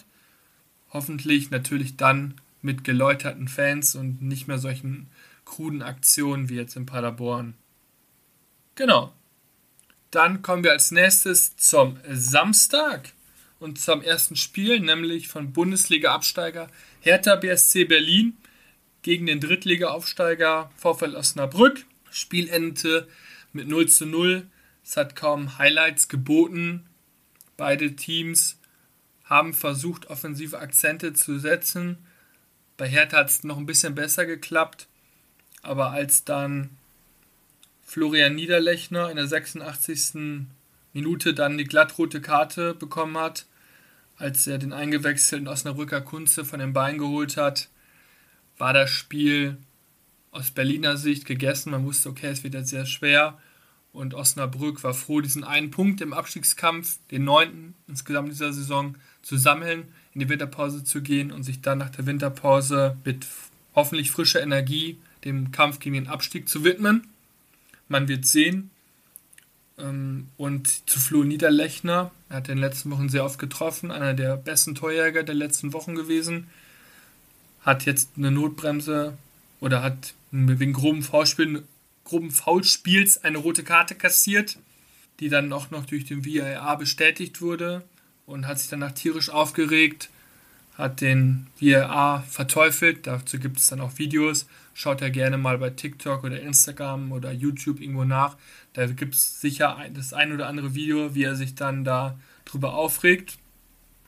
Hoffentlich 0.91 1.49
natürlich 1.51 1.97
dann 1.97 2.35
mit 2.61 2.83
geläuterten 2.83 3.47
Fans 3.47 3.95
und 3.95 4.21
nicht 4.21 4.47
mehr 4.47 4.57
solchen 4.57 5.07
kruden 5.45 5.81
Aktionen 5.81 6.49
wie 6.49 6.55
jetzt 6.55 6.75
in 6.75 6.85
Paderborn. 6.85 7.55
Genau. 8.75 9.13
Dann 10.11 10.41
kommen 10.41 10.63
wir 10.63 10.71
als 10.71 10.91
nächstes 10.91 11.55
zum 11.57 11.97
Samstag 12.09 13.13
und 13.59 13.79
zum 13.79 14.01
ersten 14.01 14.35
Spiel, 14.35 14.79
nämlich 14.79 15.27
von 15.27 15.53
Bundesliga-Absteiger 15.53 16.69
Hertha 17.01 17.35
BSC 17.35 17.85
Berlin 17.85 18.37
gegen 19.05 19.27
den 19.27 19.39
Drittliga-Aufsteiger 19.39 20.71
VfL 20.77 21.15
Osnabrück. 21.15 21.85
Spiel 22.09 22.49
endete 22.49 23.07
mit 23.53 23.67
0 23.67 23.87
zu 23.87 24.07
0. 24.07 24.47
Es 24.83 24.97
hat 24.97 25.15
kaum 25.15 25.59
Highlights 25.59 26.07
geboten. 26.07 26.87
Beide 27.55 27.95
Teams 27.95 28.57
haben 29.23 29.53
versucht, 29.53 30.09
offensive 30.09 30.57
Akzente 30.57 31.13
zu 31.13 31.37
setzen. 31.37 31.99
Bei 32.77 32.87
Hertha 32.87 33.17
hat 33.17 33.29
es 33.29 33.43
noch 33.43 33.57
ein 33.57 33.67
bisschen 33.67 33.93
besser 33.93 34.25
geklappt. 34.25 34.87
Aber 35.61 35.91
als 35.91 36.23
dann 36.23 36.71
Florian 37.83 38.33
Niederlechner 38.33 39.11
in 39.11 39.17
der 39.17 39.27
86. 39.27 40.47
Minute 40.93 41.35
dann 41.35 41.59
die 41.59 41.65
glattrote 41.65 42.21
Karte 42.21 42.73
bekommen 42.73 43.19
hat, 43.19 43.45
als 44.17 44.47
er 44.47 44.57
den 44.57 44.73
eingewechselten 44.73 45.47
Osnabrücker 45.47 46.01
Kunze 46.01 46.43
von 46.43 46.59
den 46.59 46.73
Beinen 46.73 46.97
geholt 46.97 47.37
hat, 47.37 47.69
war 48.57 48.73
das 48.73 48.89
Spiel 48.89 49.57
aus 50.31 50.51
Berliner 50.51 50.97
Sicht 50.97 51.25
gegessen. 51.25 51.71
Man 51.71 51.85
wusste, 51.85 52.09
okay, 52.09 52.27
es 52.27 52.43
wird 52.43 52.53
jetzt 52.53 52.69
sehr 52.69 52.85
schwer. 52.85 53.37
Und 53.93 54.13
Osnabrück 54.13 54.83
war 54.83 54.93
froh, 54.93 55.21
diesen 55.21 55.45
einen 55.45 55.71
Punkt 55.71 56.01
im 56.01 56.13
Abstiegskampf, 56.13 56.99
den 57.11 57.23
neunten 57.23 57.75
insgesamt 57.87 58.29
dieser 58.29 58.51
Saison, 58.51 58.95
zu 59.21 59.37
sammeln, 59.37 59.85
in 60.13 60.19
die 60.19 60.29
Winterpause 60.29 60.83
zu 60.83 61.01
gehen 61.01 61.31
und 61.31 61.43
sich 61.43 61.61
dann 61.61 61.77
nach 61.77 61.89
der 61.89 62.05
Winterpause 62.05 62.97
mit 63.05 63.25
hoffentlich 63.73 64.11
frischer 64.11 64.41
Energie 64.41 64.99
dem 65.23 65.51
Kampf 65.51 65.79
gegen 65.79 65.95
den 65.95 66.07
Abstieg 66.07 66.49
zu 66.49 66.63
widmen. 66.63 67.07
Man 67.87 68.07
wird 68.07 68.25
sehen. 68.25 68.69
Ähm, 69.77 70.27
und 70.37 70.89
zu 70.89 70.99
Flo 70.99 71.23
Niederlechner, 71.23 72.11
er 72.29 72.37
hat 72.37 72.49
in 72.49 72.55
den 72.55 72.61
letzten 72.61 72.91
Wochen 72.91 73.09
sehr 73.09 73.25
oft 73.25 73.39
getroffen, 73.39 73.91
einer 73.91 74.13
der 74.13 74.37
besten 74.37 74.75
Torjäger 74.75 75.23
der 75.23 75.35
letzten 75.35 75.73
Wochen 75.73 75.95
gewesen 75.95 76.47
hat 77.65 77.85
jetzt 77.85 78.11
eine 78.15 78.31
Notbremse 78.31 79.17
oder 79.59 79.81
hat 79.81 80.13
wegen 80.31 80.73
groben 80.73 81.01
Foulspiel, 81.01 81.63
groben 82.03 82.31
Foulspiels 82.31 83.23
eine 83.23 83.39
rote 83.39 83.63
Karte 83.63 83.95
kassiert, 83.95 84.57
die 85.19 85.29
dann 85.29 85.51
auch 85.51 85.71
noch 85.71 85.85
durch 85.85 86.05
den 86.05 86.25
VAR 86.25 86.77
bestätigt 86.77 87.41
wurde 87.41 87.83
und 88.27 88.47
hat 88.47 88.59
sich 88.59 88.69
danach 88.69 88.91
tierisch 88.91 89.29
aufgeregt, 89.29 90.09
hat 90.77 91.01
den 91.01 91.47
VAR 91.59 92.23
verteufelt. 92.23 93.07
Dazu 93.07 93.39
gibt 93.39 93.57
es 93.57 93.67
dann 93.69 93.81
auch 93.81 93.97
Videos. 93.97 94.45
Schaut 94.73 95.01
ja 95.01 95.09
gerne 95.09 95.37
mal 95.37 95.57
bei 95.57 95.69
TikTok 95.69 96.23
oder 96.23 96.39
Instagram 96.39 97.13
oder 97.13 97.31
YouTube 97.31 97.79
irgendwo 97.81 98.03
nach. 98.03 98.35
Da 98.73 98.85
gibt 98.87 99.15
es 99.15 99.39
sicher 99.39 99.77
das 99.93 100.13
ein 100.13 100.33
oder 100.33 100.47
andere 100.47 100.75
Video, 100.75 101.15
wie 101.15 101.23
er 101.23 101.35
sich 101.35 101.55
dann 101.55 101.85
da 101.85 102.19
drüber 102.43 102.73
aufregt. 102.75 103.37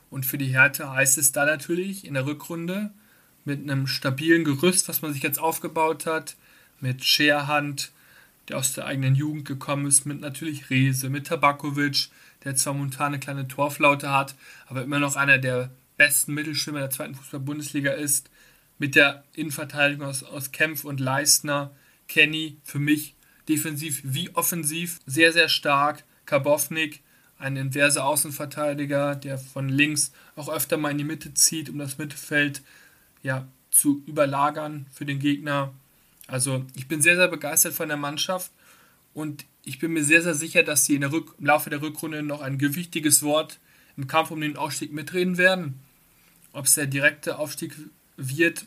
Und 0.09 0.25
für 0.25 0.37
die 0.37 0.53
Härte 0.53 0.91
heißt 0.91 1.17
es 1.17 1.31
da 1.31 1.45
natürlich 1.45 2.05
in 2.05 2.13
der 2.13 2.25
Rückrunde, 2.25 2.91
mit 3.47 3.63
einem 3.63 3.87
stabilen 3.87 4.43
Gerüst, 4.43 4.87
was 4.89 5.01
man 5.01 5.13
sich 5.13 5.23
jetzt 5.23 5.39
aufgebaut 5.39 6.05
hat, 6.05 6.35
mit 6.81 7.03
Scherhand, 7.03 7.91
der 8.49 8.57
aus 8.57 8.73
der 8.73 8.85
eigenen 8.85 9.15
Jugend 9.15 9.45
gekommen 9.45 9.87
ist, 9.87 10.05
mit 10.05 10.19
natürlich 10.19 10.69
Rese, 10.69 11.09
mit 11.09 11.27
Tabakovic, 11.27 12.09
der 12.43 12.55
zwar 12.55 12.73
momentan 12.73 13.07
eine 13.07 13.19
kleine 13.19 13.47
Torflaute 13.47 14.11
hat, 14.11 14.35
aber 14.67 14.83
immer 14.83 14.99
noch 14.99 15.15
einer 15.15 15.37
der 15.37 15.71
besten 15.95 16.33
Mittelstürmer 16.33 16.79
der 16.79 16.89
zweiten 16.89 17.15
Fußball-Bundesliga 17.15 17.93
ist, 17.93 18.29
mit 18.77 18.95
der 18.95 19.23
Innenverteidigung 19.33 20.05
aus, 20.05 20.23
aus 20.23 20.51
Kempf 20.51 20.83
und 20.83 20.99
Leistner, 20.99 21.71
Kenny 22.07 22.57
für 22.63 22.79
mich 22.79 23.15
defensiv 23.47 24.01
wie 24.03 24.29
offensiv 24.35 24.99
sehr, 25.05 25.31
sehr 25.31 25.49
stark, 25.49 26.03
Karbovnik, 26.25 27.01
ein 27.39 27.55
inverser 27.55 28.05
Außenverteidiger, 28.05 29.15
der 29.15 29.37
von 29.37 29.69
links 29.69 30.11
auch 30.35 30.49
öfter 30.49 30.75
mal 30.75 30.91
in 30.91 30.97
die 30.97 31.03
Mitte 31.05 31.33
zieht, 31.33 31.69
um 31.69 31.77
das 31.77 31.97
Mittelfeld 31.97 32.61
ja, 33.23 33.47
zu 33.71 34.01
überlagern 34.05 34.85
für 34.91 35.05
den 35.05 35.19
Gegner. 35.19 35.73
Also 36.27 36.65
ich 36.75 36.87
bin 36.87 37.01
sehr, 37.01 37.15
sehr 37.15 37.27
begeistert 37.27 37.73
von 37.73 37.87
der 37.87 37.97
Mannschaft 37.97 38.51
und 39.13 39.45
ich 39.63 39.79
bin 39.79 39.93
mir 39.93 40.03
sehr, 40.03 40.21
sehr 40.21 40.35
sicher, 40.35 40.63
dass 40.63 40.85
sie 40.85 40.95
im 40.95 41.25
Laufe 41.39 41.69
der 41.69 41.81
Rückrunde 41.81 42.23
noch 42.23 42.41
ein 42.41 42.57
gewichtiges 42.57 43.21
Wort 43.21 43.59
im 43.97 44.07
Kampf 44.07 44.31
um 44.31 44.39
den 44.39 44.57
Aufstieg 44.57 44.93
mitreden 44.93 45.37
werden. 45.37 45.79
Ob 46.53 46.65
es 46.65 46.75
der 46.75 46.87
direkte 46.87 47.37
Aufstieg 47.37 47.75
wird, 48.15 48.65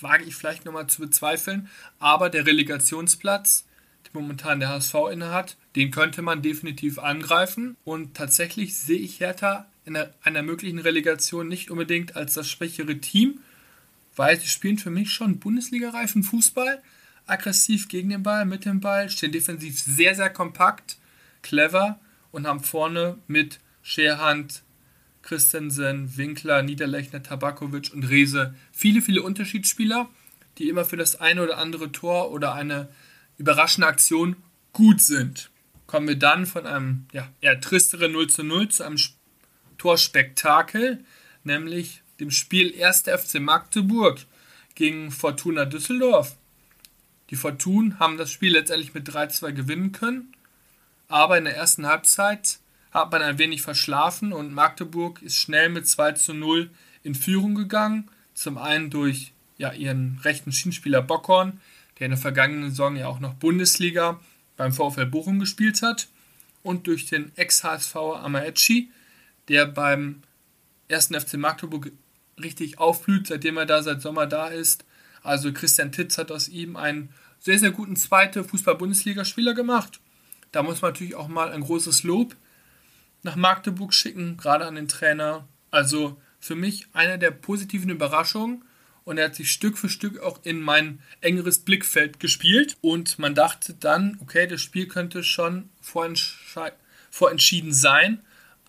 wage 0.00 0.24
ich 0.24 0.36
vielleicht 0.36 0.64
nochmal 0.64 0.86
zu 0.86 1.00
bezweifeln. 1.00 1.68
Aber 1.98 2.28
der 2.28 2.46
Relegationsplatz, 2.46 3.64
den 4.06 4.20
momentan 4.20 4.60
der 4.60 4.68
HSV 4.68 4.94
innehat, 5.12 5.56
den 5.76 5.90
könnte 5.90 6.22
man 6.22 6.42
definitiv 6.42 6.98
angreifen. 6.98 7.76
Und 7.84 8.14
tatsächlich 8.14 8.76
sehe 8.76 8.98
ich 8.98 9.20
Hertha 9.20 9.66
in 9.84 9.96
einer 10.22 10.42
möglichen 10.42 10.78
Relegation 10.78 11.48
nicht 11.48 11.70
unbedingt 11.70 12.16
als 12.16 12.34
das 12.34 12.50
schwächere 12.50 12.98
Team, 12.98 13.40
weil 14.16 14.38
sie 14.40 14.48
spielen 14.48 14.78
für 14.78 14.90
mich 14.90 15.12
schon 15.12 15.38
Bundesliga-reifen 15.38 16.22
Fußball. 16.22 16.82
Aggressiv 17.26 17.88
gegen 17.88 18.10
den 18.10 18.22
Ball, 18.22 18.44
mit 18.44 18.64
dem 18.64 18.80
Ball, 18.80 19.08
stehen 19.08 19.32
defensiv 19.32 19.80
sehr, 19.80 20.14
sehr 20.14 20.30
kompakt, 20.30 20.98
clever 21.42 21.98
und 22.32 22.46
haben 22.46 22.60
vorne 22.60 23.18
mit 23.26 23.60
Scherhand, 23.82 24.62
Christensen, 25.22 26.16
Winkler, 26.16 26.62
Niederlechner, 26.62 27.22
Tabakovic 27.22 27.92
und 27.94 28.04
Rese 28.04 28.54
viele, 28.72 29.00
viele 29.00 29.22
Unterschiedsspieler, 29.22 30.08
die 30.58 30.68
immer 30.68 30.84
für 30.84 30.96
das 30.96 31.20
eine 31.20 31.42
oder 31.42 31.58
andere 31.58 31.90
Tor 31.92 32.30
oder 32.30 32.54
eine 32.54 32.88
überraschende 33.38 33.88
Aktion 33.88 34.36
gut 34.72 35.00
sind. 35.00 35.50
Kommen 35.86 36.08
wir 36.08 36.18
dann 36.18 36.46
von 36.46 36.66
einem 36.66 37.06
ja, 37.12 37.28
eher 37.40 37.60
tristeren 37.60 38.12
0 38.12 38.28
zu 38.28 38.44
0 38.44 38.68
zu 38.68 38.84
einem 38.84 38.98
Torspektakel, 39.78 41.04
nämlich 41.42 42.02
dem 42.20 42.30
Spiel 42.30 42.74
1. 42.82 43.02
FC 43.02 43.40
Magdeburg 43.40 44.20
gegen 44.74 45.10
Fortuna 45.10 45.64
Düsseldorf. 45.64 46.36
Die 47.30 47.36
Fortun 47.36 47.98
haben 47.98 48.18
das 48.18 48.30
Spiel 48.30 48.52
letztendlich 48.52 48.94
mit 48.94 49.08
3-2 49.08 49.52
gewinnen 49.52 49.92
können, 49.92 50.34
aber 51.08 51.38
in 51.38 51.44
der 51.44 51.56
ersten 51.56 51.86
Halbzeit 51.86 52.58
hat 52.90 53.10
man 53.10 53.22
ein 53.22 53.38
wenig 53.38 53.62
verschlafen 53.62 54.32
und 54.32 54.52
Magdeburg 54.52 55.20
ist 55.22 55.36
schnell 55.36 55.68
mit 55.68 55.88
2 55.88 56.32
0 56.32 56.70
in 57.02 57.14
Führung 57.14 57.54
gegangen. 57.54 58.10
Zum 58.34 58.58
einen 58.58 58.90
durch 58.90 59.32
ja, 59.58 59.72
ihren 59.72 60.20
rechten 60.22 60.52
Schienenspieler 60.52 61.02
Bockhorn, 61.02 61.60
der 61.98 62.06
in 62.06 62.12
der 62.12 62.20
vergangenen 62.20 62.70
Saison 62.70 62.96
ja 62.96 63.08
auch 63.08 63.20
noch 63.20 63.34
Bundesliga 63.34 64.20
beim 64.56 64.72
VfL 64.72 65.06
Bochum 65.06 65.38
gespielt 65.38 65.82
hat, 65.82 66.08
und 66.62 66.86
durch 66.86 67.06
den 67.06 67.30
Ex-HSV 67.36 67.94
Amaechi, 67.94 68.90
der 69.48 69.66
beim 69.66 70.22
1. 70.90 71.08
FC 71.08 71.34
Magdeburg 71.34 71.92
richtig 72.42 72.78
aufblüht, 72.78 73.26
seitdem 73.26 73.56
er 73.56 73.66
da 73.66 73.82
seit 73.82 74.02
Sommer 74.02 74.26
da 74.26 74.48
ist. 74.48 74.84
Also 75.22 75.52
Christian 75.52 75.92
Titz 75.92 76.18
hat 76.18 76.30
aus 76.30 76.48
ihm 76.48 76.76
einen 76.76 77.10
sehr, 77.38 77.58
sehr 77.58 77.70
guten 77.70 77.96
zweiten 77.96 78.44
Fußball-Bundesligaspieler 78.44 79.54
gemacht. 79.54 80.00
Da 80.52 80.62
muss 80.62 80.82
man 80.82 80.92
natürlich 80.92 81.14
auch 81.14 81.28
mal 81.28 81.52
ein 81.52 81.62
großes 81.62 82.02
Lob 82.04 82.36
nach 83.22 83.36
Magdeburg 83.36 83.92
schicken, 83.92 84.36
gerade 84.36 84.66
an 84.66 84.76
den 84.76 84.88
Trainer. 84.88 85.48
Also 85.70 86.20
für 86.40 86.54
mich 86.54 86.86
eine 86.92 87.18
der 87.18 87.30
positiven 87.30 87.90
Überraschungen 87.90 88.64
und 89.04 89.18
er 89.18 89.26
hat 89.26 89.34
sich 89.34 89.50
Stück 89.50 89.78
für 89.78 89.88
Stück 89.88 90.20
auch 90.20 90.40
in 90.44 90.60
mein 90.60 91.00
engeres 91.20 91.58
Blickfeld 91.60 92.20
gespielt 92.20 92.76
und 92.80 93.18
man 93.18 93.34
dachte 93.34 93.74
dann, 93.74 94.18
okay, 94.20 94.46
das 94.46 94.60
Spiel 94.60 94.88
könnte 94.88 95.24
schon 95.24 95.70
vorentschieden 95.80 97.72
sein, 97.72 98.20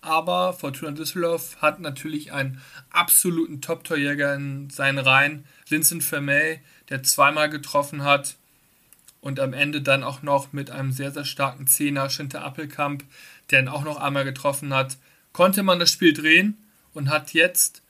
aber 0.06 0.52
Fortuna 0.52 0.92
Düsseldorf 0.92 1.56
hat 1.60 1.80
natürlich 1.80 2.32
einen 2.32 2.62
absoluten 2.90 3.60
Top-Torjäger 3.60 4.34
in 4.34 4.70
seinen 4.70 4.98
Reihen, 4.98 5.44
Vincent 5.68 6.04
Vermey, 6.04 6.60
der 6.88 7.02
zweimal 7.02 7.50
getroffen 7.50 8.04
hat 8.04 8.36
und 9.20 9.40
am 9.40 9.52
Ende 9.52 9.82
dann 9.82 10.04
auch 10.04 10.22
noch 10.22 10.52
mit 10.52 10.70
einem 10.70 10.92
sehr, 10.92 11.10
sehr 11.10 11.24
starken 11.24 11.66
Zehner, 11.66 12.08
Schinter 12.08 12.44
Appelkamp, 12.44 13.04
der 13.50 13.60
ihn 13.60 13.68
auch 13.68 13.84
noch 13.84 13.98
einmal 13.98 14.24
getroffen 14.24 14.72
hat, 14.72 14.96
konnte 15.32 15.64
man 15.64 15.80
das 15.80 15.90
Spiel 15.90 16.12
drehen 16.12 16.56
und 16.94 17.10
hat 17.10 17.32
jetzt 17.32 17.82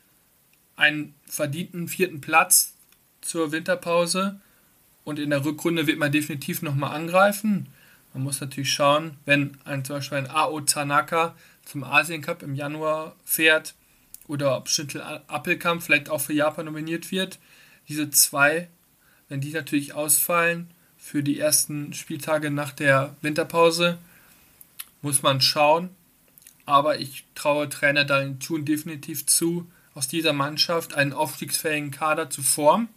einen 0.76 1.14
verdienten 1.26 1.88
vierten 1.88 2.20
Platz 2.20 2.74
zur 3.20 3.52
Winterpause. 3.52 4.40
Und 5.04 5.18
in 5.18 5.30
der 5.30 5.44
Rückrunde 5.44 5.86
wird 5.86 5.98
man 5.98 6.10
definitiv 6.10 6.62
nochmal 6.62 6.96
angreifen. 6.96 7.68
Man 8.12 8.22
muss 8.22 8.40
natürlich 8.40 8.72
schauen, 8.72 9.18
wenn 9.26 9.58
ein, 9.66 9.84
zum 9.84 9.96
Beispiel 9.96 10.18
ein 10.18 10.30
AO 10.30 10.62
Tanaka 10.62 11.34
zum 11.66 11.84
Asien 11.84 12.22
Cup 12.22 12.42
im 12.42 12.54
Januar 12.54 13.14
fährt 13.24 13.74
oder 14.26 14.56
ob 14.56 14.68
Schintel 14.68 15.02
Appelkamp 15.26 15.82
vielleicht 15.82 16.08
auch 16.08 16.20
für 16.20 16.32
Japan 16.32 16.64
nominiert 16.64 17.10
wird. 17.10 17.38
Diese 17.88 18.10
zwei, 18.10 18.68
wenn 19.28 19.40
die 19.40 19.52
natürlich 19.52 19.92
ausfallen 19.92 20.70
für 20.96 21.22
die 21.22 21.38
ersten 21.38 21.92
Spieltage 21.92 22.50
nach 22.50 22.72
der 22.72 23.14
Winterpause, 23.20 23.98
muss 25.02 25.22
man 25.22 25.40
schauen. 25.40 25.90
Aber 26.64 26.98
ich 26.98 27.24
traue 27.34 27.68
Trainer 27.68 28.04
Daniel 28.04 28.38
Thun 28.38 28.64
definitiv 28.64 29.26
zu, 29.26 29.70
aus 29.94 30.08
dieser 30.08 30.32
Mannschaft 30.32 30.94
einen 30.94 31.12
aufstiegsfähigen 31.12 31.90
Kader 31.90 32.28
zu 32.28 32.42
formen. 32.42 32.88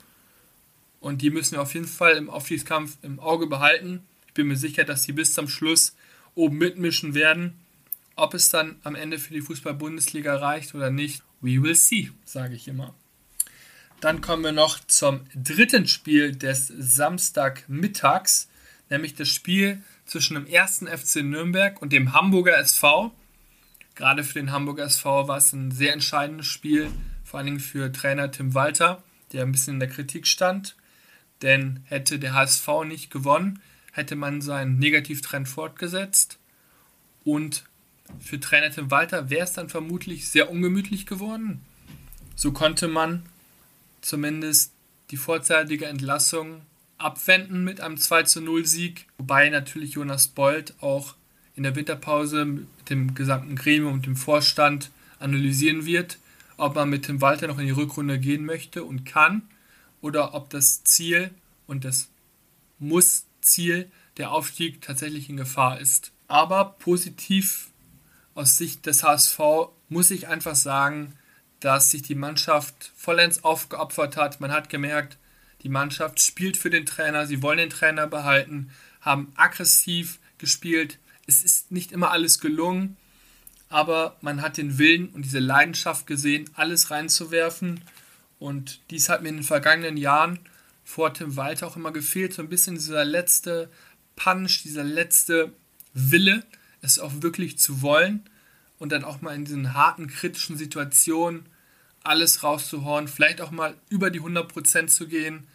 Und 0.99 1.21
die 1.21 1.29
müssen 1.29 1.53
wir 1.53 1.61
auf 1.61 1.73
jeden 1.73 1.87
Fall 1.87 2.17
im 2.17 2.29
Aufstiegskampf 2.29 2.97
im 3.03 3.19
Auge 3.19 3.47
behalten. 3.47 4.03
Ich 4.27 4.33
bin 4.33 4.47
mir 4.47 4.57
sicher, 4.57 4.83
dass 4.83 5.03
sie 5.03 5.13
bis 5.13 5.33
zum 5.33 5.47
Schluss 5.47 5.95
oben 6.35 6.57
mitmischen 6.57 7.13
werden. 7.13 7.53
Ob 8.19 8.33
es 8.33 8.49
dann 8.49 8.75
am 8.83 8.95
Ende 8.95 9.17
für 9.17 9.33
die 9.33 9.39
Fußball-Bundesliga 9.39 10.35
reicht 10.35 10.75
oder 10.75 10.91
nicht, 10.91 11.23
we 11.39 11.63
will 11.63 11.73
see, 11.73 12.11
sage 12.25 12.53
ich 12.53 12.67
immer. 12.67 12.93
Dann 14.01 14.19
kommen 14.19 14.43
wir 14.43 14.51
noch 14.51 14.77
zum 14.79 15.21
dritten 15.33 15.87
Spiel 15.87 16.35
des 16.35 16.67
Samstagmittags, 16.67 18.49
nämlich 18.89 19.15
das 19.15 19.29
Spiel 19.29 19.81
zwischen 20.05 20.33
dem 20.33 20.47
ersten 20.47 20.87
FC 20.87 21.23
Nürnberg 21.23 21.81
und 21.81 21.93
dem 21.93 22.11
Hamburger 22.11 22.57
SV. 22.57 23.13
Gerade 23.95 24.25
für 24.25 24.33
den 24.33 24.51
Hamburger 24.51 24.83
SV 24.83 25.29
war 25.29 25.37
es 25.37 25.53
ein 25.53 25.71
sehr 25.71 25.93
entscheidendes 25.93 26.47
Spiel, 26.47 26.91
vor 27.23 27.37
allen 27.37 27.47
Dingen 27.47 27.59
für 27.61 27.89
Trainer 27.89 28.29
Tim 28.31 28.53
Walter, 28.53 29.01
der 29.31 29.43
ein 29.43 29.53
bisschen 29.53 29.75
in 29.75 29.79
der 29.79 29.89
Kritik 29.89 30.27
stand. 30.27 30.75
Denn 31.41 31.83
hätte 31.85 32.19
der 32.19 32.33
HSV 32.33 32.67
nicht 32.85 33.11
gewonnen, 33.11 33.61
hätte 33.93 34.17
man 34.17 34.41
seinen 34.41 34.77
Negativtrend 34.77 35.47
fortgesetzt. 35.47 36.37
Und 37.23 37.63
für 38.19 38.39
Trainer 38.39 38.71
Tim 38.71 38.91
Walter 38.91 39.29
wäre 39.29 39.43
es 39.43 39.53
dann 39.53 39.69
vermutlich 39.69 40.29
sehr 40.29 40.49
ungemütlich 40.49 41.05
geworden. 41.05 41.61
So 42.35 42.51
konnte 42.51 42.87
man 42.87 43.23
zumindest 44.01 44.71
die 45.11 45.17
vorzeitige 45.17 45.85
Entlassung 45.85 46.61
abwenden 46.97 47.63
mit 47.63 47.81
einem 47.81 47.97
2 47.97 48.23
zu 48.23 48.41
0 48.41 48.65
Sieg, 48.65 49.07
wobei 49.17 49.49
natürlich 49.49 49.93
Jonas 49.93 50.27
Bold 50.27 50.73
auch 50.81 51.15
in 51.55 51.63
der 51.63 51.75
Winterpause 51.75 52.45
mit 52.45 52.67
dem 52.89 53.15
gesamten 53.15 53.55
Gremium 53.55 53.93
und 53.93 54.05
dem 54.05 54.15
Vorstand 54.15 54.91
analysieren 55.19 55.85
wird, 55.85 56.17
ob 56.57 56.75
man 56.75 56.89
mit 56.89 57.05
Tim 57.05 57.21
Walter 57.21 57.47
noch 57.47 57.59
in 57.59 57.65
die 57.65 57.71
Rückrunde 57.71 58.19
gehen 58.19 58.45
möchte 58.45 58.83
und 58.83 59.05
kann 59.05 59.43
oder 60.01 60.33
ob 60.33 60.49
das 60.49 60.83
Ziel 60.83 61.31
und 61.67 61.85
das 61.85 62.09
Muss-Ziel 62.79 63.89
der 64.17 64.31
Aufstieg 64.31 64.81
tatsächlich 64.81 65.29
in 65.29 65.37
Gefahr 65.37 65.79
ist. 65.79 66.11
Aber 66.27 66.75
positiv 66.79 67.69
aus 68.39 68.57
Sicht 68.57 68.85
des 68.85 69.03
HSV 69.03 69.37
muss 69.89 70.11
ich 70.11 70.29
einfach 70.29 70.55
sagen, 70.55 71.13
dass 71.59 71.91
sich 71.91 72.03
die 72.03 72.15
Mannschaft 72.15 72.93
vollends 72.95 73.43
aufgeopfert 73.43 74.15
hat. 74.15 74.39
Man 74.39 74.53
hat 74.53 74.69
gemerkt, 74.69 75.17
die 75.61 75.67
Mannschaft 75.67 76.21
spielt 76.21 76.55
für 76.55 76.69
den 76.69 76.85
Trainer, 76.85 77.27
sie 77.27 77.41
wollen 77.41 77.57
den 77.57 77.69
Trainer 77.69 78.07
behalten, 78.07 78.71
haben 79.01 79.33
aggressiv 79.35 80.19
gespielt, 80.37 80.99
es 81.27 81.43
ist 81.43 81.69
nicht 81.73 81.91
immer 81.91 82.11
alles 82.11 82.39
gelungen, 82.39 82.95
aber 83.67 84.15
man 84.21 84.41
hat 84.41 84.55
den 84.55 84.77
Willen 84.77 85.09
und 85.09 85.23
diese 85.23 85.39
Leidenschaft 85.39 86.07
gesehen, 86.07 86.49
alles 86.53 86.91
reinzuwerfen. 86.91 87.81
Und 88.39 88.79
dies 88.89 89.09
hat 89.09 89.21
mir 89.21 89.29
in 89.29 89.35
den 89.35 89.43
vergangenen 89.43 89.97
Jahren 89.97 90.39
vor 90.85 91.13
Tim 91.13 91.35
Walter 91.35 91.67
auch 91.67 91.75
immer 91.75 91.91
gefehlt, 91.91 92.33
so 92.33 92.41
ein 92.41 92.49
bisschen 92.49 92.75
dieser 92.75 93.03
letzte 93.03 93.69
Punch, 94.15 94.63
dieser 94.63 94.85
letzte 94.85 95.51
Wille, 95.93 96.45
es 96.81 96.99
auch 96.99 97.13
wirklich 97.21 97.57
zu 97.57 97.81
wollen 97.81 98.23
und 98.77 98.91
dann 98.91 99.03
auch 99.03 99.21
mal 99.21 99.35
in 99.35 99.45
diesen 99.45 99.73
harten, 99.73 100.07
kritischen 100.07 100.57
Situationen 100.57 101.45
alles 102.03 102.43
rauszuhauen, 102.43 103.07
vielleicht 103.07 103.41
auch 103.41 103.51
mal 103.51 103.75
über 103.89 104.09
die 104.09 104.21
100% 104.21 104.87
zu 104.87 105.07
gehen, 105.07 105.47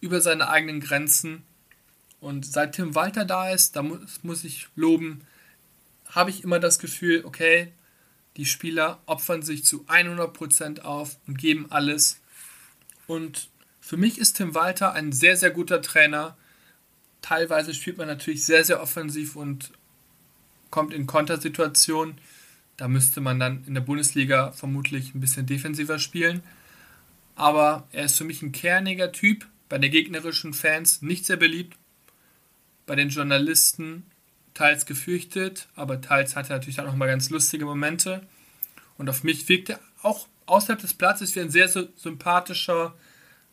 über 0.00 0.20
seine 0.20 0.48
eigenen 0.48 0.80
Grenzen 0.80 1.44
und 2.22 2.46
seit 2.46 2.76
Tim 2.76 2.94
Walter 2.94 3.24
da 3.24 3.50
ist, 3.50 3.74
da 3.74 3.82
muss, 3.82 4.22
muss 4.22 4.44
ich 4.44 4.68
loben, 4.76 5.22
habe 6.06 6.30
ich 6.30 6.44
immer 6.44 6.60
das 6.60 6.78
Gefühl, 6.78 7.24
okay, 7.24 7.72
die 8.36 8.46
Spieler 8.46 9.02
opfern 9.06 9.42
sich 9.42 9.64
zu 9.64 9.84
100% 9.86 10.82
auf 10.82 11.18
und 11.26 11.36
geben 11.36 11.66
alles. 11.70 12.20
Und 13.08 13.48
für 13.80 13.96
mich 13.96 14.18
ist 14.18 14.34
Tim 14.34 14.54
Walter 14.54 14.92
ein 14.92 15.10
sehr, 15.10 15.36
sehr 15.36 15.50
guter 15.50 15.82
Trainer. 15.82 16.36
Teilweise 17.22 17.74
spielt 17.74 17.98
man 17.98 18.06
natürlich 18.06 18.44
sehr, 18.44 18.64
sehr 18.64 18.80
offensiv 18.80 19.34
und 19.34 19.72
kommt 20.72 20.92
in 20.92 21.06
Kontersituationen. 21.06 22.16
Da 22.76 22.88
müsste 22.88 23.20
man 23.20 23.38
dann 23.38 23.62
in 23.68 23.74
der 23.74 23.82
Bundesliga 23.82 24.50
vermutlich 24.50 25.14
ein 25.14 25.20
bisschen 25.20 25.46
defensiver 25.46 26.00
spielen. 26.00 26.42
Aber 27.36 27.86
er 27.92 28.06
ist 28.06 28.18
für 28.18 28.24
mich 28.24 28.42
ein 28.42 28.50
kerniger 28.50 29.12
Typ, 29.12 29.46
bei 29.68 29.78
den 29.78 29.92
gegnerischen 29.92 30.52
Fans 30.52 31.00
nicht 31.00 31.24
sehr 31.24 31.36
beliebt, 31.36 31.78
bei 32.86 32.96
den 32.96 33.08
Journalisten 33.08 34.04
teils 34.54 34.84
gefürchtet, 34.84 35.68
aber 35.76 36.00
teils 36.00 36.36
hatte 36.36 36.50
er 36.50 36.56
natürlich 36.56 36.80
auch 36.80 36.94
mal 36.94 37.06
ganz 37.06 37.30
lustige 37.30 37.64
Momente. 37.64 38.26
Und 38.98 39.08
auf 39.08 39.24
mich 39.24 39.48
wirkte 39.48 39.78
auch 40.02 40.26
außerhalb 40.46 40.80
des 40.80 40.94
Platzes 40.94 41.34
wie 41.36 41.40
ein 41.40 41.50
sehr 41.50 41.68
sympathischer 41.68 42.94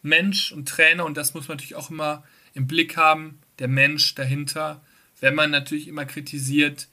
Mensch 0.02 0.52
und 0.52 0.68
Trainer. 0.68 1.06
Und 1.06 1.16
das 1.16 1.34
muss 1.34 1.48
man 1.48 1.58
natürlich 1.58 1.76
auch 1.76 1.90
immer 1.90 2.24
im 2.54 2.68
Blick 2.68 2.98
haben, 2.98 3.40
der 3.60 3.68
Mensch 3.68 4.16
dahinter. 4.16 4.82
Wenn 5.22 5.36
man 5.36 5.52
natürlich 5.52 5.88
immer 5.88 6.06
kritisiert, 6.06 6.88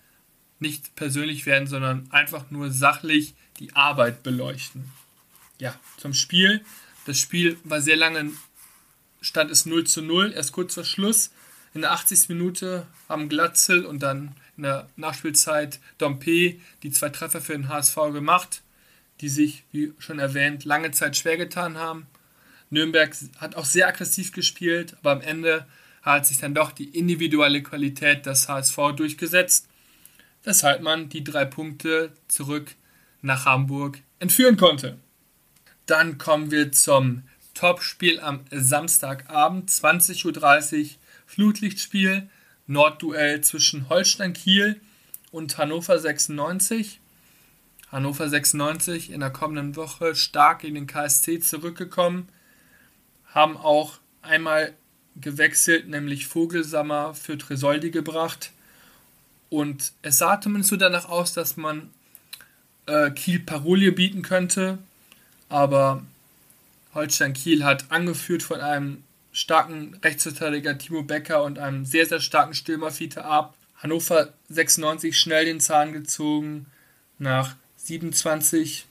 nicht 0.58 0.94
persönlich 0.96 1.46
werden, 1.46 1.68
sondern 1.68 2.08
einfach 2.10 2.50
nur 2.50 2.70
sachlich 2.70 3.34
die 3.58 3.74
Arbeit 3.74 4.22
beleuchten. 4.22 4.90
Ja, 5.58 5.78
zum 5.96 6.14
Spiel. 6.14 6.64
Das 7.06 7.18
Spiel 7.18 7.58
war 7.64 7.80
sehr 7.80 7.96
lange, 7.96 8.32
stand 9.20 9.50
es 9.50 9.66
0 9.66 9.84
zu 9.84 10.02
0, 10.02 10.32
erst 10.32 10.52
kurz 10.52 10.74
vor 10.74 10.84
Schluss 10.84 11.30
in 11.76 11.82
der 11.82 11.92
80. 11.92 12.30
Minute 12.30 12.86
haben 13.08 13.28
Glatzel 13.28 13.84
und 13.84 14.02
dann 14.02 14.34
in 14.56 14.62
der 14.62 14.88
Nachspielzeit 14.96 15.78
Dompe 15.98 16.56
die 16.82 16.90
zwei 16.90 17.10
Treffer 17.10 17.40
für 17.40 17.52
den 17.52 17.68
HSV 17.68 17.96
gemacht, 18.12 18.62
die 19.20 19.28
sich, 19.28 19.64
wie 19.72 19.92
schon 19.98 20.18
erwähnt, 20.18 20.64
lange 20.64 20.90
Zeit 20.90 21.16
schwer 21.16 21.36
getan 21.36 21.76
haben. 21.76 22.06
Nürnberg 22.70 23.14
hat 23.38 23.54
auch 23.54 23.66
sehr 23.66 23.88
aggressiv 23.88 24.32
gespielt, 24.32 24.96
aber 25.00 25.12
am 25.12 25.20
Ende 25.20 25.66
hat 26.02 26.26
sich 26.26 26.38
dann 26.38 26.54
doch 26.54 26.72
die 26.72 26.96
individuelle 26.98 27.62
Qualität 27.62 28.24
des 28.26 28.48
HSV 28.48 28.78
durchgesetzt, 28.96 29.68
weshalb 30.46 30.80
man 30.80 31.10
die 31.10 31.24
drei 31.24 31.44
Punkte 31.44 32.12
zurück 32.28 32.76
nach 33.20 33.44
Hamburg 33.44 33.98
entführen 34.20 34.56
konnte. 34.56 34.96
Dann 35.84 36.16
kommen 36.16 36.50
wir 36.50 36.72
zum 36.72 37.24
Topspiel 37.52 38.20
am 38.20 38.44
Samstagabend, 38.50 39.68
20.30 39.68 40.82
Uhr 40.82 40.88
Flutlichtspiel, 41.26 42.28
Nordduell 42.68 43.42
zwischen 43.42 43.88
Holstein 43.88 44.32
Kiel 44.32 44.80
und 45.30 45.58
Hannover 45.58 45.98
96. 45.98 47.00
Hannover 47.90 48.28
96 48.28 49.10
in 49.10 49.20
der 49.20 49.30
kommenden 49.30 49.76
Woche 49.76 50.14
stark 50.14 50.64
in 50.64 50.74
den 50.74 50.86
KSC 50.86 51.40
zurückgekommen, 51.40 52.28
haben 53.26 53.56
auch 53.56 53.98
einmal 54.22 54.74
gewechselt, 55.16 55.88
nämlich 55.88 56.26
Vogelsammer 56.26 57.14
für 57.14 57.38
Tresoldi 57.38 57.90
gebracht. 57.90 58.52
Und 59.50 59.92
es 60.02 60.18
sah 60.18 60.40
zumindest 60.40 60.70
so 60.70 60.76
danach 60.76 61.08
aus, 61.08 61.32
dass 61.32 61.56
man 61.56 61.90
äh, 62.86 63.10
Kiel 63.10 63.40
Parolie 63.40 63.92
bieten 63.92 64.22
könnte. 64.22 64.78
Aber 65.48 66.02
Holstein 66.94 67.32
Kiel 67.32 67.64
hat 67.64 67.90
angeführt 67.90 68.42
von 68.42 68.60
einem 68.60 69.04
starken 69.32 69.98
Rechtsverteidiger 70.02 70.78
Timo 70.78 71.02
Becker 71.02 71.44
und 71.44 71.58
einem 71.58 71.84
sehr, 71.84 72.06
sehr 72.06 72.20
starken 72.20 72.54
Stürmer 72.54 72.90
Fiete 72.90 73.24
Ab. 73.24 73.54
Hannover 73.76 74.32
96 74.48 75.18
schnell 75.18 75.44
den 75.44 75.60
Zahn 75.60 75.92
gezogen, 75.92 76.66
Nach 77.18 77.54
27, 77.76 78.86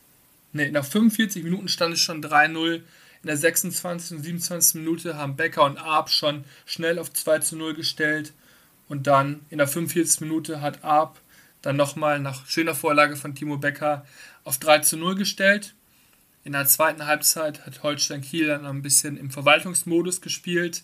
nee, 0.54 0.70
nach 0.72 0.86
45 0.86 1.44
Minuten 1.44 1.68
stand 1.68 1.96
es 1.96 2.00
schon 2.00 2.24
3-0. 2.24 2.76
In 2.76 2.84
der 3.28 3.38
26. 3.38 4.18
und 4.18 4.24
27. 4.24 4.76
Minute 4.76 5.18
haben 5.18 5.36
Becker 5.36 5.63
und 5.63 5.80
Arp 5.80 6.12
schon 6.12 6.46
schnell 6.68 7.00
auf 7.00 7.12
2 7.12 7.56
0 7.56 7.74
gestellt. 7.74 8.34
Und 8.88 9.08
dann 9.08 9.45
in 9.50 9.58
der 9.58 9.67
45. 9.67 10.21
Minute 10.21 10.62
hat 10.62 10.84
Arp 10.84 11.19
dann 11.62 11.76
nochmal 11.76 12.19
nach 12.19 12.45
schöner 12.45 12.76
Vorlage 12.76 13.15
von 13.15 13.34
Timo 13.34 13.58
Becker 13.58 14.06
auf 14.43 14.60
3 14.60 14.95
0 14.95 15.15
gestellt. 15.15 15.74
In 16.43 16.52
der 16.52 16.67
zweiten 16.67 17.08
Halbzeit 17.08 17.65
hat 17.65 17.82
Holstein 17.82 18.21
Kiel 18.21 18.48
dann 18.48 18.65
ein 18.67 18.84
bisschen 18.84 19.17
im 19.17 19.32
Verwaltungsmodus 19.32 20.21
gespielt 20.21 20.84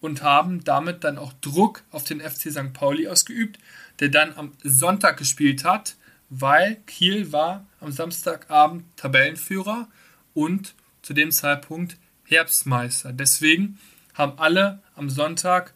und 0.00 0.22
haben 0.22 0.62
damit 0.62 1.02
dann 1.02 1.18
auch 1.18 1.32
Druck 1.40 1.82
auf 1.90 2.04
den 2.04 2.20
FC 2.20 2.52
St. 2.52 2.72
Pauli 2.72 3.08
ausgeübt, 3.08 3.58
der 3.98 4.08
dann 4.08 4.32
am 4.36 4.52
Sonntag 4.62 5.16
gespielt 5.16 5.64
hat, 5.64 5.96
weil 6.28 6.76
Kiel 6.86 7.32
war 7.32 7.66
am 7.80 7.90
Samstagabend 7.90 8.84
Tabellenführer 8.96 9.88
und 10.34 10.74
zu 11.02 11.14
dem 11.14 11.32
Zeitpunkt 11.32 11.96
Herbstmeister. 12.24 13.12
Deswegen 13.12 13.80
haben 14.14 14.38
alle 14.38 14.80
am 14.94 15.10
Sonntag 15.10 15.74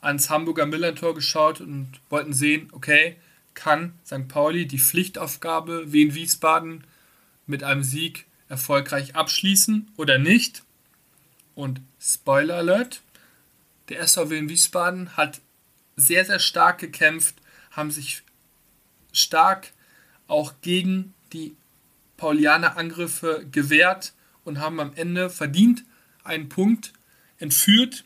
ans 0.00 0.30
Hamburger 0.30 0.66
Millantor 0.66 1.14
geschaut 1.14 1.60
und 1.60 1.88
wollten 2.10 2.32
sehen, 2.32 2.68
okay, 2.72 3.16
kann 3.54 3.94
St. 4.04 4.28
Pauli 4.28 4.66
die 4.66 4.78
Pflichtaufgabe 4.78 5.92
wie 5.92 6.02
in 6.02 6.14
Wiesbaden 6.14 6.84
mit 7.46 7.62
einem 7.64 7.82
Sieg 7.82 8.26
erfolgreich 8.48 9.16
abschließen 9.16 9.90
oder 9.96 10.18
nicht? 10.18 10.62
Und 11.54 11.80
Spoiler 12.00 12.56
Alert, 12.56 13.02
der 13.88 14.06
SVW 14.06 14.38
in 14.38 14.48
Wiesbaden 14.48 15.16
hat 15.16 15.40
sehr, 15.96 16.24
sehr 16.24 16.38
stark 16.38 16.78
gekämpft, 16.78 17.36
haben 17.70 17.90
sich 17.90 18.22
stark 19.12 19.72
auch 20.28 20.54
gegen 20.60 21.14
die 21.32 21.56
Paulianer 22.16 22.76
Angriffe 22.76 23.46
gewehrt 23.50 24.12
und 24.44 24.58
haben 24.60 24.80
am 24.80 24.92
Ende 24.94 25.30
verdient 25.30 25.84
einen 26.24 26.48
Punkt 26.48 26.92
entführt 27.38 28.04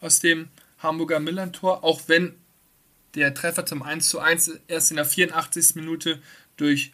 aus 0.00 0.20
dem 0.20 0.48
Hamburger 0.80 1.20
Millantor, 1.20 1.84
auch 1.84 2.02
wenn 2.06 2.34
der 3.14 3.34
Treffer 3.34 3.66
zum 3.66 3.82
1:1 3.82 4.60
erst 4.68 4.90
in 4.90 4.96
der 4.96 5.04
84. 5.04 5.74
Minute 5.76 6.20
durch 6.56 6.92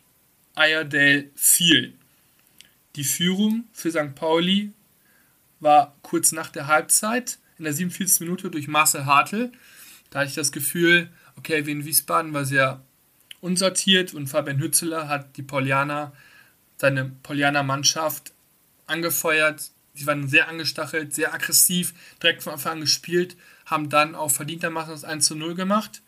Iredale 0.57 1.31
fiel. 1.35 1.95
Die 2.97 3.05
Führung 3.05 3.65
für 3.73 3.91
St. 3.91 4.15
Pauli 4.15 4.73
war 5.61 5.95
kurz 6.03 6.33
nach 6.33 6.51
der 6.51 6.67
Halbzeit 6.67 7.39
in 7.59 7.65
der 7.65 7.73
47. 7.73 8.21
Minute 8.21 8.51
durch 8.51 8.69
Marcel 8.69 9.07
Hartl. 9.07 9.53
Da 10.11 10.21
hatte 10.21 10.31
ich 10.31 10.35
das 10.35 10.53
Gefühl, 10.53 11.11
okay, 11.37 11.67
wie 11.67 11.73
in 11.73 11.85
Wiesbaden 11.85 12.33
war 12.33 12.45
sehr 12.45 12.83
unsortiert 13.41 14.15
und 14.15 14.29
Fabian 14.29 14.61
Hützeler 14.61 15.09
hat 15.09 15.37
die 15.37 15.43
Paulianer, 15.43 16.13
seine 16.79 17.13
Paulianer 17.23 17.63
Mannschaft 17.63 18.33
angefeuert. 18.87 19.71
Sie 19.95 20.07
waren 20.07 20.29
sehr 20.29 20.49
angestachelt, 20.49 21.15
sehr 21.15 21.33
aggressiv, 21.35 21.95
direkt 22.23 22.43
von 22.43 22.55
Anfang 22.55 22.73
an 22.73 22.81
gespielt, 22.81 23.37
haben 23.67 23.91
dann 23.91 24.15
auch 24.15 24.31
verdientermaßen 24.31 24.93
das 24.93 25.05
1 25.05 25.27
zu 25.27 25.35
0 25.35 25.55
gemacht. 25.55 26.03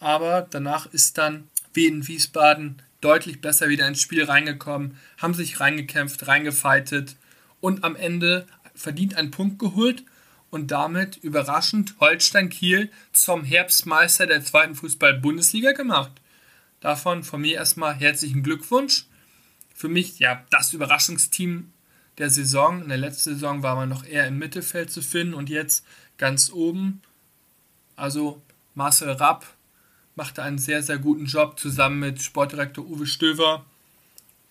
Aber 0.00 0.46
danach 0.50 0.86
ist 0.86 1.18
dann, 1.18 1.48
wie 1.72 1.86
in 1.86 2.06
Wiesbaden, 2.06 2.82
deutlich 3.00 3.40
besser 3.40 3.68
wieder 3.68 3.86
ins 3.86 4.00
Spiel 4.00 4.24
reingekommen, 4.24 4.98
haben 5.18 5.34
sich 5.34 5.60
reingekämpft, 5.60 6.26
reingefightet 6.26 7.16
und 7.60 7.84
am 7.84 7.96
Ende 7.96 8.46
verdient 8.74 9.16
einen 9.16 9.30
Punkt 9.30 9.58
geholt 9.58 10.04
und 10.50 10.70
damit 10.70 11.16
überraschend 11.18 11.94
Holstein 12.00 12.48
Kiel 12.48 12.90
zum 13.12 13.44
Herbstmeister 13.44 14.26
der 14.26 14.44
zweiten 14.44 14.74
Fußball-Bundesliga 14.74 15.72
gemacht. 15.72 16.12
Davon 16.80 17.22
von 17.22 17.40
mir 17.40 17.56
erstmal 17.56 17.94
herzlichen 17.94 18.42
Glückwunsch. 18.42 19.06
Für 19.74 19.88
mich 19.88 20.18
ja 20.18 20.44
das 20.50 20.72
Überraschungsteam 20.72 21.72
der 22.18 22.30
Saison. 22.30 22.82
In 22.82 22.88
der 22.88 22.98
letzten 22.98 23.34
Saison 23.34 23.62
war 23.62 23.76
man 23.76 23.88
noch 23.88 24.04
eher 24.04 24.26
im 24.26 24.38
Mittelfeld 24.38 24.90
zu 24.90 25.02
finden 25.02 25.34
und 25.34 25.48
jetzt 25.48 25.84
ganz 26.18 26.50
oben. 26.52 27.00
Also 27.96 28.42
Marcel 28.74 29.10
Rapp 29.12 29.46
machte 30.14 30.42
einen 30.42 30.58
sehr, 30.58 30.82
sehr 30.82 30.98
guten 30.98 31.26
Job 31.26 31.58
zusammen 31.58 32.00
mit 32.00 32.20
Sportdirektor 32.20 32.84
Uwe 32.84 33.06
Stöver. 33.06 33.64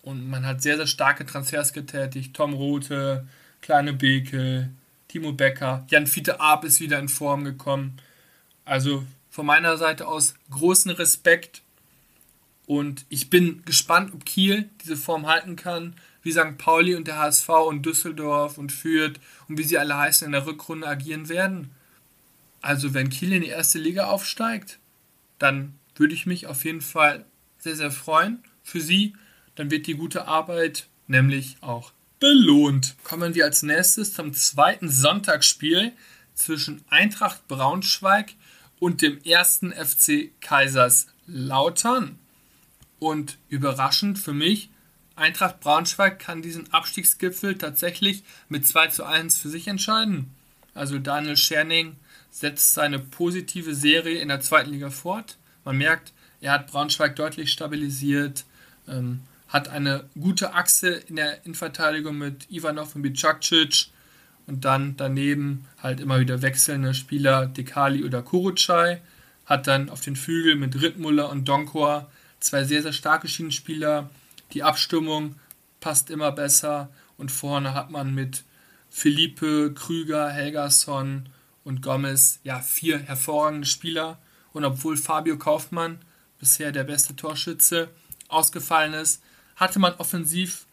Und 0.02 0.28
man 0.28 0.46
hat 0.46 0.62
sehr, 0.62 0.76
sehr 0.76 0.86
starke 0.86 1.26
Transfers 1.26 1.72
getätigt. 1.72 2.34
Tom 2.34 2.54
Rote, 2.54 3.26
Kleine 3.60 3.92
Beke, 3.92 4.70
Timo 5.08 5.32
Becker, 5.32 5.84
Jan 5.88 6.06
Fiete 6.06 6.40
Arp 6.40 6.64
ist 6.64 6.80
wieder 6.80 6.98
in 6.98 7.08
Form 7.08 7.44
gekommen. 7.44 7.98
Also 8.64 9.04
von 9.30 9.46
meiner 9.46 9.76
Seite 9.76 10.06
aus 10.06 10.34
großen 10.50 10.90
Respekt. 10.90 11.62
Und 12.66 13.04
ich 13.08 13.30
bin 13.30 13.62
gespannt, 13.64 14.12
ob 14.14 14.24
Kiel 14.24 14.68
diese 14.82 14.96
Form 14.96 15.26
halten 15.26 15.56
kann, 15.56 15.94
wie 16.22 16.32
St. 16.32 16.58
Pauli 16.58 16.94
und 16.94 17.06
der 17.06 17.18
HSV 17.18 17.48
und 17.48 17.86
Düsseldorf 17.86 18.58
und 18.58 18.72
Fürth 18.72 19.20
und 19.48 19.58
wie 19.58 19.64
sie 19.64 19.78
alle 19.78 19.96
heißen 19.96 20.26
in 20.26 20.32
der 20.32 20.46
Rückrunde 20.46 20.86
agieren 20.86 21.28
werden. 21.28 21.70
Also 22.60 22.94
wenn 22.94 23.10
Kiel 23.10 23.32
in 23.32 23.42
die 23.42 23.48
erste 23.48 23.78
Liga 23.78 24.06
aufsteigt, 24.06 24.78
dann 25.38 25.74
würde 25.94 26.14
ich 26.14 26.26
mich 26.26 26.46
auf 26.46 26.64
jeden 26.64 26.80
Fall 26.80 27.24
sehr, 27.58 27.76
sehr 27.76 27.90
freuen 27.90 28.42
für 28.62 28.80
sie. 28.80 29.14
Dann 29.54 29.70
wird 29.70 29.86
die 29.86 29.94
gute 29.94 30.26
Arbeit 30.26 30.88
nämlich 31.06 31.56
auch 31.60 31.92
belohnt. 32.20 32.96
Kommen 33.04 33.34
wir 33.34 33.44
als 33.44 33.62
nächstes 33.62 34.12
zum 34.12 34.32
zweiten 34.34 34.88
Sonntagsspiel 34.88 35.92
zwischen 36.34 36.84
Eintracht 36.88 37.46
Braunschweig 37.48 38.34
und 38.78 39.02
dem 39.02 39.22
ersten 39.22 39.72
FC 39.72 40.30
Kaiserslautern. 40.40 42.18
Und 42.98 43.38
überraschend 43.48 44.18
für 44.18 44.32
mich, 44.32 44.70
Eintracht 45.18 45.60
Braunschweig 45.60 46.18
kann 46.18 46.42
diesen 46.42 46.72
Abstiegsgipfel 46.72 47.58
tatsächlich 47.58 48.22
mit 48.48 48.66
2 48.66 48.88
zu 48.88 49.04
1 49.04 49.38
für 49.38 49.48
sich 49.48 49.68
entscheiden. 49.68 50.34
Also 50.74 50.98
Daniel 50.98 51.36
Scherning 51.36 51.96
setzt 52.30 52.74
seine 52.74 52.98
positive 52.98 53.74
Serie 53.74 54.20
in 54.20 54.28
der 54.28 54.40
zweiten 54.40 54.70
Liga 54.70 54.90
fort. 54.90 55.36
Man 55.64 55.76
merkt, 55.76 56.12
er 56.40 56.52
hat 56.52 56.68
Braunschweig 56.68 57.16
deutlich 57.16 57.50
stabilisiert, 57.50 58.44
ähm, 58.86 59.20
hat 59.48 59.68
eine 59.68 60.04
gute 60.18 60.54
Achse 60.54 60.88
in 60.90 61.16
der 61.16 61.44
Innenverteidigung 61.44 62.16
mit 62.16 62.50
Ivanov 62.50 62.94
und 62.94 63.02
Bicakcic 63.02 63.88
und 64.46 64.64
dann 64.64 64.96
daneben 64.96 65.66
halt 65.82 66.00
immer 66.00 66.20
wieder 66.20 66.42
wechselnde 66.42 66.94
Spieler 66.94 67.46
Dekali 67.46 68.04
oder 68.04 68.22
Kurucay, 68.22 68.98
hat 69.46 69.66
dann 69.66 69.90
auf 69.90 70.00
den 70.00 70.16
Flügel 70.16 70.54
mit 70.54 70.80
Rittmuller 70.80 71.30
und 71.30 71.48
Donkor 71.48 72.10
zwei 72.40 72.64
sehr, 72.64 72.82
sehr 72.82 72.92
starke 72.92 73.28
Schienenspieler. 73.28 74.10
Die 74.52 74.62
Abstimmung 74.62 75.36
passt 75.80 76.10
immer 76.10 76.32
besser 76.32 76.90
und 77.16 77.30
vorne 77.30 77.74
hat 77.74 77.90
man 77.90 78.14
mit 78.14 78.44
Philippe, 78.90 79.72
Krüger, 79.74 80.30
Helgason 80.30 81.28
und 81.64 81.82
Gomez 81.82 82.40
ja 82.44 82.60
vier 82.60 82.98
hervorragende 82.98 83.66
Spieler. 83.66 84.18
Und 84.52 84.64
obwohl 84.64 84.96
Fabio 84.96 85.36
Kaufmann 85.36 85.98
bisher 86.38 86.72
der 86.72 86.84
beste 86.84 87.14
Torschütze 87.14 87.90
ausgefallen 88.28 88.94
ist, 88.94 89.22
hatte 89.56 89.78
man 89.78 89.94
offensiv 89.94 90.66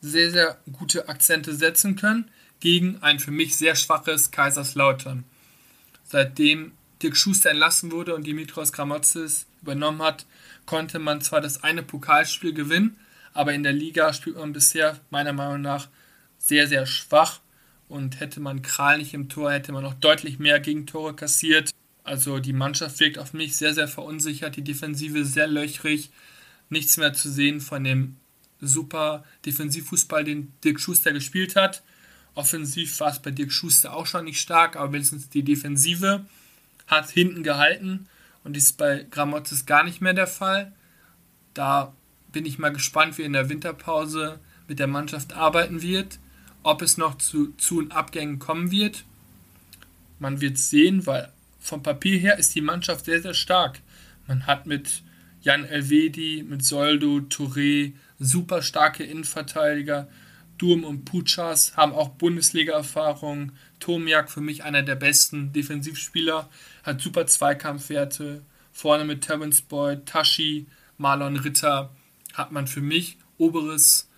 sehr, 0.00 0.30
sehr 0.30 0.58
gute 0.72 1.08
Akzente 1.08 1.54
setzen 1.54 1.96
können 1.96 2.30
gegen 2.60 3.02
ein 3.02 3.18
für 3.18 3.30
mich 3.30 3.56
sehr 3.56 3.74
schwaches 3.74 4.30
Kaiserslautern. 4.30 5.24
Seitdem 6.04 6.72
Dirk 7.02 7.16
Schuster 7.16 7.50
entlassen 7.50 7.92
wurde 7.92 8.14
und 8.14 8.26
Dimitros 8.26 8.72
Gramotzes 8.72 9.46
übernommen 9.62 10.02
hat, 10.02 10.26
konnte 10.66 10.98
man 10.98 11.20
zwar 11.20 11.40
das 11.40 11.62
eine 11.62 11.82
Pokalspiel 11.82 12.52
gewinnen, 12.52 12.96
aber 13.32 13.52
in 13.54 13.62
der 13.62 13.72
Liga 13.72 14.12
spielt 14.12 14.36
man 14.36 14.52
bisher 14.52 14.98
meiner 15.10 15.32
Meinung 15.32 15.60
nach 15.60 15.88
sehr, 16.38 16.66
sehr 16.68 16.86
schwach 16.86 17.40
und 17.88 18.20
hätte 18.20 18.40
man 18.40 18.62
Kral 18.62 18.98
nicht 18.98 19.14
im 19.14 19.28
Tor, 19.28 19.52
hätte 19.52 19.72
man 19.72 19.82
noch 19.82 19.94
deutlich 19.94 20.38
mehr 20.38 20.60
Gegentore 20.60 21.14
kassiert. 21.14 21.70
Also 22.04 22.38
die 22.38 22.52
Mannschaft 22.52 22.98
wirkt 23.00 23.18
auf 23.18 23.32
mich 23.34 23.56
sehr, 23.56 23.74
sehr 23.74 23.88
verunsichert, 23.88 24.56
die 24.56 24.64
Defensive 24.64 25.24
sehr 25.24 25.46
löchrig, 25.46 26.10
nichts 26.70 26.96
mehr 26.96 27.12
zu 27.12 27.30
sehen 27.30 27.60
von 27.60 27.84
dem 27.84 28.16
super 28.60 29.24
Defensivfußball, 29.44 30.24
den 30.24 30.52
Dirk 30.64 30.80
Schuster 30.80 31.12
gespielt 31.12 31.56
hat. 31.56 31.82
Offensiv 32.34 33.00
war 33.00 33.10
es 33.10 33.18
bei 33.18 33.30
Dirk 33.30 33.52
Schuster 33.52 33.94
auch 33.94 34.06
schon 34.06 34.24
nicht 34.24 34.40
stark, 34.40 34.76
aber 34.76 34.92
wenigstens 34.92 35.28
die 35.28 35.42
Defensive 35.42 36.24
hat 36.86 37.10
hinten 37.10 37.42
gehalten 37.42 38.08
und 38.44 38.56
das 38.56 38.64
ist 38.64 38.78
bei 38.78 39.06
Gramotzes 39.10 39.66
gar 39.66 39.84
nicht 39.84 40.00
mehr 40.00 40.14
der 40.14 40.26
Fall. 40.26 40.72
Da 41.54 41.94
bin 42.32 42.46
ich 42.46 42.58
mal 42.58 42.72
gespannt, 42.72 43.18
wie 43.18 43.22
in 43.22 43.32
der 43.32 43.48
Winterpause 43.48 44.40
mit 44.68 44.78
der 44.78 44.86
Mannschaft 44.86 45.32
arbeiten 45.32 45.82
wird, 45.82 46.18
ob 46.62 46.82
es 46.82 46.96
noch 46.96 47.18
zu 47.18 47.52
Zu- 47.56 47.78
und 47.78 47.92
Abgängen 47.92 48.38
kommen 48.38 48.70
wird. 48.70 49.04
Man 50.18 50.40
wird 50.40 50.58
sehen, 50.58 51.06
weil 51.06 51.32
vom 51.58 51.82
Papier 51.82 52.18
her 52.18 52.38
ist 52.38 52.54
die 52.54 52.60
Mannschaft 52.60 53.04
sehr, 53.04 53.20
sehr 53.20 53.34
stark. 53.34 53.80
Man 54.26 54.46
hat 54.46 54.66
mit 54.66 55.02
Jan 55.42 55.64
Elvedi, 55.64 56.44
mit 56.46 56.64
Soldo, 56.64 57.18
Touré, 57.18 57.92
super 58.18 58.62
starke 58.62 59.04
Innenverteidiger. 59.04 60.08
Durm 60.58 60.84
und 60.84 61.06
Puchas 61.06 61.76
haben 61.76 61.92
auch 61.92 62.10
Bundesliga-Erfahrung. 62.10 63.52
Tomiak 63.80 64.30
für 64.30 64.42
mich 64.42 64.62
einer 64.62 64.82
der 64.82 64.94
besten 64.94 65.52
Defensivspieler, 65.54 66.50
hat 66.82 67.00
super 67.00 67.26
Zweikampfwerte. 67.26 68.42
Vorne 68.72 69.04
mit 69.04 69.22
Terence 69.22 69.62
Boyd, 69.62 70.04
Tashi, 70.04 70.66
Marlon 70.98 71.36
Ritter. 71.36 71.90
Hat 72.34 72.52
man 72.52 72.66
für 72.66 72.80
mich 72.80 73.18
oberes 73.38 74.08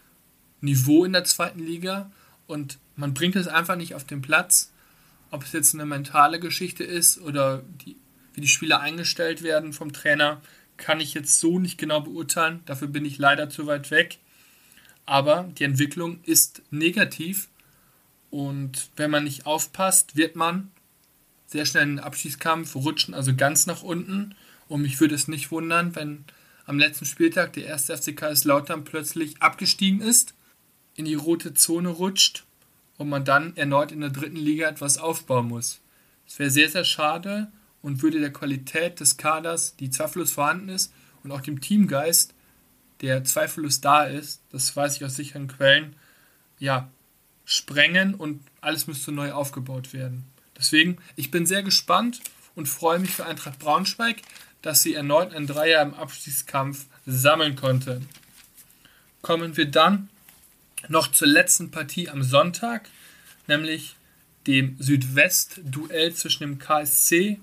Niveau 0.61 1.05
in 1.05 1.13
der 1.13 1.25
zweiten 1.25 1.61
Liga 1.61 2.11
und 2.47 2.79
man 2.97 3.15
bringt 3.15 3.37
es 3.37 3.49
einfach 3.49 3.77
nicht 3.77 3.95
auf 3.95 4.05
den 4.05 4.23
Platz. 4.23 4.73
Ob 5.31 5.45
es 5.45 5.53
jetzt 5.53 5.75
eine 5.75 5.87
mentale 5.87 6.39
Geschichte 6.39 6.85
ist 6.85 7.19
oder 7.21 7.63
die, 7.85 7.97
wie 8.35 8.43
die 8.43 8.49
Spieler 8.49 8.81
eingestellt 8.81 9.43
werden 9.43 9.73
vom 9.73 9.93
Trainer, 9.93 10.43
kann 10.77 11.01
ich 11.01 11.15
jetzt 11.15 11.41
so 11.41 11.59
nicht 11.59 11.79
genau 11.79 12.01
beurteilen. 12.01 12.61
Dafür 12.67 12.89
bin 12.89 13.05
ich 13.05 13.19
leider 13.19 13.49
zu 13.49 13.67
weit 13.67 13.91
weg. 13.91 14.19
Aber 15.07 15.51
die 15.59 15.65
Entwicklung 15.65 16.21
ist 16.25 16.63
negativ 16.71 17.49
und 18.33 18.91
wenn 18.97 19.11
man 19.11 19.25
nicht 19.25 19.45
aufpasst, 19.45 20.17
wird 20.17 20.37
man 20.37 20.71
sehr 21.47 21.67
schnell 21.67 21.83
in 21.83 21.97
den 21.97 22.05
Abschießkampf 22.05 22.75
rutschen, 22.75 23.13
also 23.13 23.35
ganz 23.37 23.67
nach 23.67 23.83
unten. 23.83 24.35
Und 24.69 24.81
mich 24.81 24.99
würde 25.01 25.15
es 25.15 25.29
nicht 25.29 25.51
wundern, 25.51 25.95
wenn 25.95 26.25
am 26.67 26.79
letzten 26.79 27.05
Spieltag 27.05 27.53
der 27.55 27.67
erste 27.67 27.97
FC 27.97 28.17
Kaiserslautern 28.17 28.85
plötzlich 28.85 29.41
abgestiegen 29.41 30.01
ist, 30.01 30.35
in 30.95 31.05
die 31.05 31.15
rote 31.15 31.55
Zone 31.55 31.89
rutscht 31.89 32.45
und 32.99 33.09
man 33.09 33.25
dann 33.25 33.57
erneut 33.57 33.93
in 33.93 34.01
der 34.01 34.11
dritten 34.11 34.37
Liga 34.37 34.69
etwas 34.69 34.99
aufbauen 34.99 35.49
muss. 35.49 35.81
Es 36.27 36.39
wäre 36.39 36.51
sehr, 36.51 36.69
sehr 36.69 36.85
schade 36.85 37.51
und 37.83 38.03
würde 38.03 38.21
der 38.21 38.33
Qualität 38.33 39.01
des 39.01 39.17
Kaders, 39.17 39.77
die 39.77 39.91
zweifellos 39.91 40.33
vorhanden 40.33 40.69
ist, 40.69 40.93
und 41.23 41.31
auch 41.31 41.41
dem 41.41 41.61
Teamgeist, 41.61 42.35
der 43.01 43.25
zweifellos 43.25 43.81
da 43.81 44.05
ist, 44.05 44.43
das 44.51 44.75
weiß 44.75 44.97
ich 44.97 45.05
aus 45.05 45.15
sicheren 45.15 45.49
Quellen, 45.49 45.97
ja, 46.59 46.91
sprengen 47.45 48.15
und 48.15 48.41
alles 48.61 48.87
müsste 48.87 49.13
neu 49.13 49.33
aufgebaut 49.33 49.93
werden. 49.93 50.25
Deswegen, 50.57 50.99
ich 51.17 51.31
bin 51.31 51.47
sehr 51.47 51.63
gespannt 51.63 52.21
und 52.55 52.69
freue 52.69 52.99
mich 52.99 53.11
für 53.11 53.27
Eintracht 53.27 53.59
Braunschweig, 53.59 54.23
dass 54.63 54.83
sie 54.83 54.95
erneut 54.95 55.35
ein 55.35 55.47
Dreier 55.47 55.83
im 55.83 55.95
Abstiegskampf 55.95 56.87
sammeln 57.05 57.57
konnte. 57.57 58.01
Kommen 59.21 59.57
wir 59.57 59.67
dann 59.67 60.09
noch 60.89 61.11
zur 61.11 61.29
letzten 61.29 61.71
Partie 61.71 62.09
am 62.09 62.23
Sonntag, 62.23 62.89
nämlich 63.47 63.97
dem 64.47 64.77
Südwest-Duell 64.79 66.15
zwischen 66.15 66.43
dem 66.43 66.59
KSC 66.59 67.39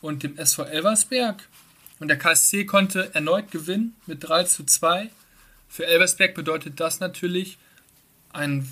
und 0.00 0.22
dem 0.22 0.36
SV 0.36 0.64
Elversberg. 0.64 1.48
Und 1.98 2.08
der 2.08 2.18
KSC 2.18 2.64
konnte 2.64 3.14
erneut 3.14 3.50
gewinnen 3.50 3.94
mit 4.06 4.24
3 4.24 4.44
zu 4.44 4.64
2. 4.64 5.10
Für 5.68 5.86
Elversberg 5.86 6.34
bedeutet 6.34 6.80
das 6.80 7.00
natürlich 7.00 7.58
ein, 8.32 8.68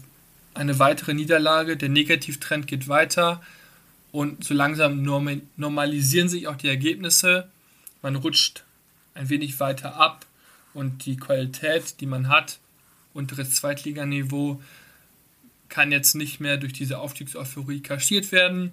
eine 0.53 0.79
weitere 0.79 1.15
Niederlage. 1.15 1.77
Der 1.77 1.89
Negativtrend 1.89 2.67
geht 2.67 2.89
weiter 2.89 3.41
und 4.13 4.45
so 4.45 4.55
langsam 4.55 5.03
normalisieren 5.03 6.29
sich 6.29 6.49
auch 6.49 6.57
die 6.57 6.69
Ergebnisse. 6.69 7.49
Man 8.03 8.17
rutscht 8.17 8.65
ein 9.15 9.29
wenig 9.29 9.61
weiter 9.61 9.97
ab 9.97 10.27
und 10.75 11.07
die 11.07 11.17
Qualität, 11.17 12.01
die 12.01 12.07
man 12.07 12.29
hat, 12.29 12.59
unteres 13.13 13.55
Zweitliganiveau, 13.57 14.61
kann 15.69 15.93
jetzt 15.93 16.15
nicht 16.15 16.41
mehr 16.41 16.57
durch 16.57 16.73
diese 16.73 16.99
Aufstiegseuphorie 16.99 17.81
kaschiert 17.81 18.33
werden. 18.33 18.73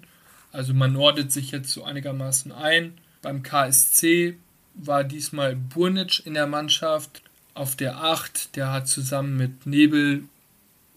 Also 0.52 0.74
man 0.74 0.96
ordnet 0.96 1.32
sich 1.32 1.50
jetzt 1.50 1.70
so 1.70 1.84
einigermaßen 1.84 2.52
ein. 2.52 2.98
Beim 3.22 3.42
KSC 3.42 4.36
war 4.74 5.04
diesmal 5.04 5.56
Burnic 5.56 6.24
in 6.24 6.34
der 6.34 6.46
Mannschaft 6.46 7.22
auf 7.54 7.76
der 7.76 7.98
8. 7.98 8.56
Der 8.56 8.72
hat 8.72 8.88
zusammen 8.88 9.36
mit 9.36 9.66
Nebel 9.66 10.24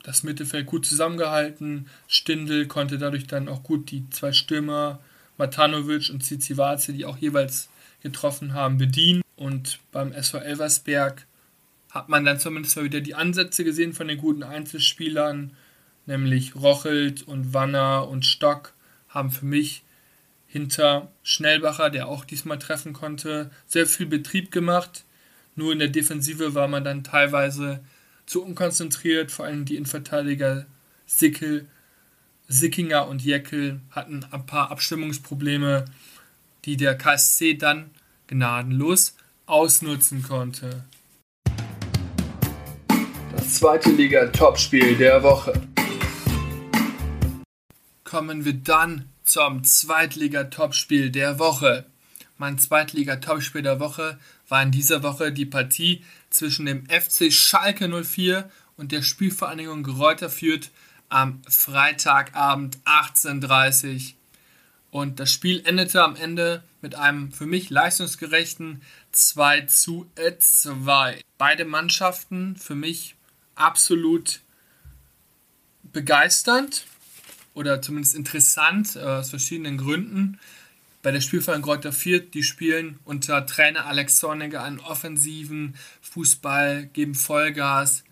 das 0.03 0.23
Mittelfeld 0.23 0.65
gut 0.65 0.85
zusammengehalten. 0.85 1.87
Stindl 2.07 2.67
konnte 2.67 2.97
dadurch 2.97 3.27
dann 3.27 3.47
auch 3.47 3.63
gut 3.63 3.91
die 3.91 4.09
zwei 4.09 4.31
Stürmer, 4.31 4.99
Matanovic 5.37 6.09
und 6.09 6.23
Zizivace, 6.23 6.87
die 6.87 7.05
auch 7.05 7.17
jeweils 7.17 7.69
getroffen 8.01 8.53
haben, 8.53 8.77
bedienen. 8.77 9.21
Und 9.35 9.79
beim 9.91 10.11
SV 10.11 10.39
Elversberg 10.39 11.25
hat 11.89 12.09
man 12.09 12.25
dann 12.25 12.39
zumindest 12.39 12.75
mal 12.75 12.85
wieder 12.85 13.01
die 13.01 13.15
Ansätze 13.15 13.63
gesehen 13.63 13.93
von 13.93 14.07
den 14.07 14.17
guten 14.17 14.43
Einzelspielern, 14.43 15.51
nämlich 16.05 16.55
Rochelt 16.55 17.23
und 17.23 17.53
Wanner 17.53 18.07
und 18.07 18.25
Stock 18.25 18.73
haben 19.09 19.31
für 19.31 19.45
mich 19.45 19.83
hinter 20.47 21.11
Schnellbacher, 21.23 21.89
der 21.89 22.07
auch 22.07 22.25
diesmal 22.25 22.59
treffen 22.59 22.93
konnte, 22.93 23.51
sehr 23.65 23.85
viel 23.85 24.05
Betrieb 24.05 24.51
gemacht. 24.51 25.05
Nur 25.55 25.73
in 25.73 25.79
der 25.79 25.87
Defensive 25.87 26.55
war 26.55 26.67
man 26.67 26.83
dann 26.83 27.03
teilweise 27.03 27.81
zu 28.25 28.43
unkonzentriert, 28.43 29.31
vor 29.31 29.45
allem 29.45 29.65
die 29.65 29.75
Innenverteidiger 29.75 30.65
Sickel, 31.05 31.67
Sickinger 32.47 33.07
und 33.07 33.23
Jeckel 33.23 33.79
hatten 33.91 34.25
ein 34.29 34.45
paar 34.45 34.71
Abstimmungsprobleme, 34.71 35.85
die 36.65 36.77
der 36.77 36.97
KSC 36.97 37.55
dann 37.55 37.91
gnadenlos 38.27 39.15
ausnutzen 39.45 40.23
konnte. 40.23 40.85
Das 43.35 43.55
zweite 43.55 43.91
Liga-Topspiel 43.91 44.97
der 44.97 45.23
Woche 45.23 45.53
kommen 48.11 48.43
wir 48.43 48.53
dann 48.53 49.07
zum 49.23 49.63
Zweitliga-Topspiel 49.63 51.11
der 51.11 51.39
Woche. 51.39 51.85
Mein 52.37 52.57
Zweitliga-Topspiel 52.57 53.61
der 53.61 53.79
Woche 53.79 54.19
war 54.49 54.61
in 54.61 54.71
dieser 54.71 55.01
Woche 55.01 55.31
die 55.31 55.45
Partie 55.45 56.03
zwischen 56.29 56.65
dem 56.65 56.85
FC 56.87 57.31
Schalke 57.31 57.87
04 57.87 58.49
und 58.75 58.91
der 58.91 59.01
Spielvereinigung 59.01 59.83
Geräuter 59.83 60.29
Fürth 60.29 60.71
am 61.07 61.41
Freitagabend 61.47 62.79
18.30 62.85 63.95
Uhr. 63.95 64.13
Und 64.91 65.21
das 65.21 65.31
Spiel 65.31 65.61
endete 65.65 66.03
am 66.03 66.17
Ende 66.17 66.63
mit 66.81 66.95
einem 66.95 67.31
für 67.31 67.45
mich 67.45 67.69
leistungsgerechten 67.69 68.81
2 69.13 69.61
zu 69.61 70.11
2. 70.15 71.21
Beide 71.37 71.63
Mannschaften 71.63 72.57
für 72.57 72.75
mich 72.75 73.15
absolut 73.55 74.41
begeisternd 75.93 76.85
oder 77.53 77.81
zumindest 77.81 78.15
interessant, 78.15 78.95
äh, 78.97 78.99
aus 78.99 79.29
verschiedenen 79.29 79.77
Gründen. 79.77 80.39
Bei 81.03 81.11
der 81.11 81.21
Spielverein 81.21 81.61
Kräuter 81.61 81.93
Fürth, 81.93 82.33
die 82.33 82.43
spielen 82.43 82.99
unter 83.05 83.45
Trainer 83.45 83.85
Alex 83.85 84.17
Zorniger 84.17 84.63
einen 84.63 84.79
offensiven 84.79 85.75
Fußball, 86.01 86.85
geben 86.87 87.15
Vollgas. 87.15 88.03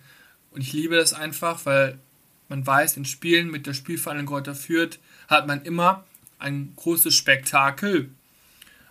Und 0.51 0.61
ich 0.61 0.73
liebe 0.73 0.95
das 0.95 1.13
einfach, 1.13 1.65
weil 1.65 1.99
man 2.47 2.65
weiß, 2.65 2.97
in 2.97 3.05
Spielen 3.05 3.51
mit 3.51 3.67
der 3.67 3.73
Spielverein 3.73 4.25
Kräuter 4.25 4.55
Fürth 4.55 4.97
hat 5.27 5.45
man 5.45 5.61
immer 5.61 6.03
ein 6.39 6.73
großes 6.75 7.13
Spektakel. 7.15 8.10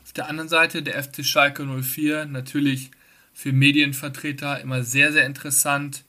Auf 0.05 0.13
der 0.13 0.29
anderen 0.29 0.49
Seite 0.49 0.83
der 0.83 1.03
FC 1.03 1.25
Schalke 1.25 1.65
04, 1.65 2.27
natürlich 2.27 2.91
für 3.35 3.53
Medienvertreter 3.53 4.61
immer 4.61 4.83
sehr, 4.83 5.13
sehr 5.13 5.27
interessant, 5.27 6.05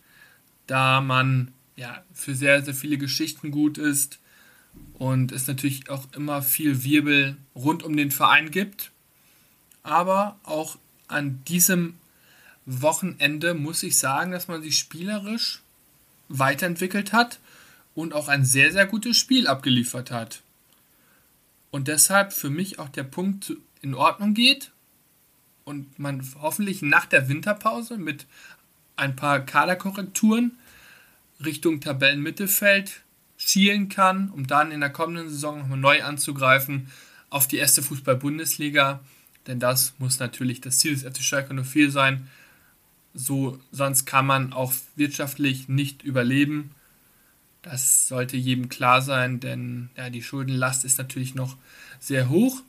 da 0.67 1.01
man 1.01 1.51
ja 1.75 2.03
für 2.13 2.35
sehr, 2.35 2.63
sehr 2.63 2.73
viele 2.73 2.97
Geschichten 2.97 3.51
gut 3.51 3.77
ist 3.77 4.19
und 4.93 5.31
es 5.31 5.47
natürlich 5.47 5.89
auch 5.89 6.07
immer 6.15 6.41
viel 6.41 6.83
Wirbel 6.83 7.37
rund 7.55 7.83
um 7.83 7.95
den 7.95 8.11
Verein 8.11 8.51
gibt. 8.51 8.91
Aber 9.83 10.39
auch 10.43 10.77
an 11.07 11.43
diesem 11.45 11.95
Wochenende 12.65 13.53
muss 13.53 13.81
ich 13.83 13.97
sagen, 13.97 14.31
dass 14.31 14.47
man 14.47 14.61
sich 14.61 14.77
spielerisch 14.77 15.61
weiterentwickelt 16.27 17.13
hat 17.13 17.39
und 17.95 18.13
auch 18.13 18.27
ein 18.27 18.45
sehr, 18.45 18.71
sehr 18.71 18.85
gutes 18.85 19.17
Spiel 19.17 19.47
abgeliefert 19.47 20.11
hat. 20.11 20.41
Und 21.71 21.87
deshalb 21.87 22.33
für 22.33 22.49
mich 22.49 22.79
auch 22.79 22.89
der 22.89 23.03
Punkt 23.03 23.53
in 23.81 23.93
Ordnung 23.93 24.33
geht 24.33 24.71
und 25.63 25.99
man 25.99 26.27
hoffentlich 26.41 26.81
nach 26.81 27.05
der 27.05 27.29
Winterpause 27.29 27.97
mit 27.97 28.25
ein 28.95 29.15
paar 29.15 29.39
Kaderkorrekturen 29.39 30.57
Richtung 31.43 31.79
Tabellenmittelfeld 31.79 33.01
schielen 33.37 33.87
kann, 33.87 34.29
um 34.29 34.47
dann 34.47 34.71
in 34.71 34.81
der 34.81 34.89
kommenden 34.89 35.29
Saison 35.29 35.59
nochmal 35.59 35.77
neu 35.77 36.03
anzugreifen 36.03 36.91
auf 37.29 37.47
die 37.47 37.57
erste 37.57 37.81
Fußball-Bundesliga. 37.81 38.99
Denn 39.47 39.59
das 39.59 39.93
muss 39.97 40.19
natürlich 40.19 40.59
das 40.59 40.79
Ziel 40.79 40.93
des 40.93 41.03
FC 41.03 41.23
Schalke 41.23 41.53
04 41.63 41.91
sein. 41.91 42.27
So, 43.13 43.59
sonst 43.71 44.05
kann 44.05 44.25
man 44.25 44.53
auch 44.53 44.73
wirtschaftlich 44.95 45.69
nicht 45.69 46.03
überleben. 46.03 46.71
Das 47.61 48.07
sollte 48.07 48.37
jedem 48.37 48.69
klar 48.69 49.01
sein, 49.01 49.39
denn 49.39 49.89
ja, 49.97 50.09
die 50.09 50.23
Schuldenlast 50.23 50.85
ist 50.85 50.97
natürlich 50.97 51.35
noch 51.35 51.57
sehr 51.99 52.29
hoch. 52.29 52.61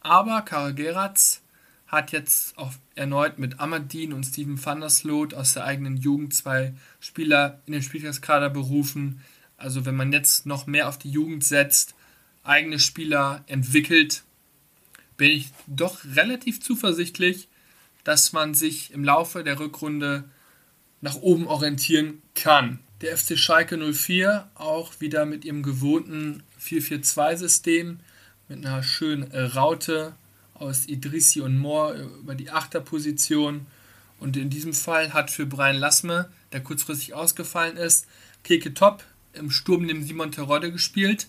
Aber 0.00 0.42
Karel 0.42 0.74
Geratz 0.74 1.42
hat 1.88 2.12
jetzt 2.12 2.56
auch 2.56 2.72
erneut 2.94 3.38
mit 3.38 3.60
Amadin 3.60 4.12
und 4.12 4.24
Steven 4.24 4.64
van 4.64 4.80
der 4.80 4.90
Sloot 4.90 5.34
aus 5.34 5.54
der 5.54 5.64
eigenen 5.64 5.96
Jugend 5.96 6.34
zwei 6.34 6.74
Spieler 7.00 7.60
in 7.66 7.72
den 7.72 7.82
Spieltagskader 7.82 8.50
berufen, 8.50 9.20
also 9.56 9.84
wenn 9.84 9.96
man 9.96 10.12
jetzt 10.12 10.46
noch 10.46 10.66
mehr 10.66 10.88
auf 10.88 10.98
die 10.98 11.10
Jugend 11.10 11.44
setzt, 11.44 11.94
eigene 12.44 12.78
Spieler 12.78 13.42
entwickelt, 13.46 14.22
bin 15.16 15.30
ich 15.30 15.50
doch 15.66 16.04
relativ 16.14 16.62
zuversichtlich, 16.62 17.48
dass 18.04 18.32
man 18.32 18.54
sich 18.54 18.92
im 18.92 19.02
Laufe 19.02 19.42
der 19.42 19.58
Rückrunde 19.58 20.24
nach 21.00 21.16
oben 21.16 21.46
orientieren 21.46 22.22
kann. 22.34 22.78
Der 23.00 23.16
FC 23.16 23.38
Schalke 23.38 23.78
04 23.78 24.50
auch 24.56 25.00
wieder 25.00 25.24
mit 25.24 25.44
ihrem 25.44 25.62
gewohnten 25.62 26.42
4-4-2-System 26.60 28.00
mit 28.48 28.66
einer 28.66 28.82
schönen 28.82 29.30
Raute 29.32 30.16
aus 30.54 30.88
Idrissi 30.88 31.40
und 31.40 31.58
Moore 31.58 32.10
über 32.20 32.34
die 32.34 32.50
Achterposition 32.50 33.66
Und 34.18 34.36
in 34.36 34.50
diesem 34.50 34.72
Fall 34.72 35.12
hat 35.12 35.30
für 35.30 35.46
Brian 35.46 35.76
Lassme, 35.76 36.28
der 36.50 36.60
kurzfristig 36.60 37.14
ausgefallen 37.14 37.76
ist, 37.76 38.08
Keke 38.42 38.74
Top 38.74 39.04
im 39.32 39.52
Sturm 39.52 39.86
neben 39.86 40.02
Simon 40.02 40.32
Terodde 40.32 40.72
gespielt. 40.72 41.28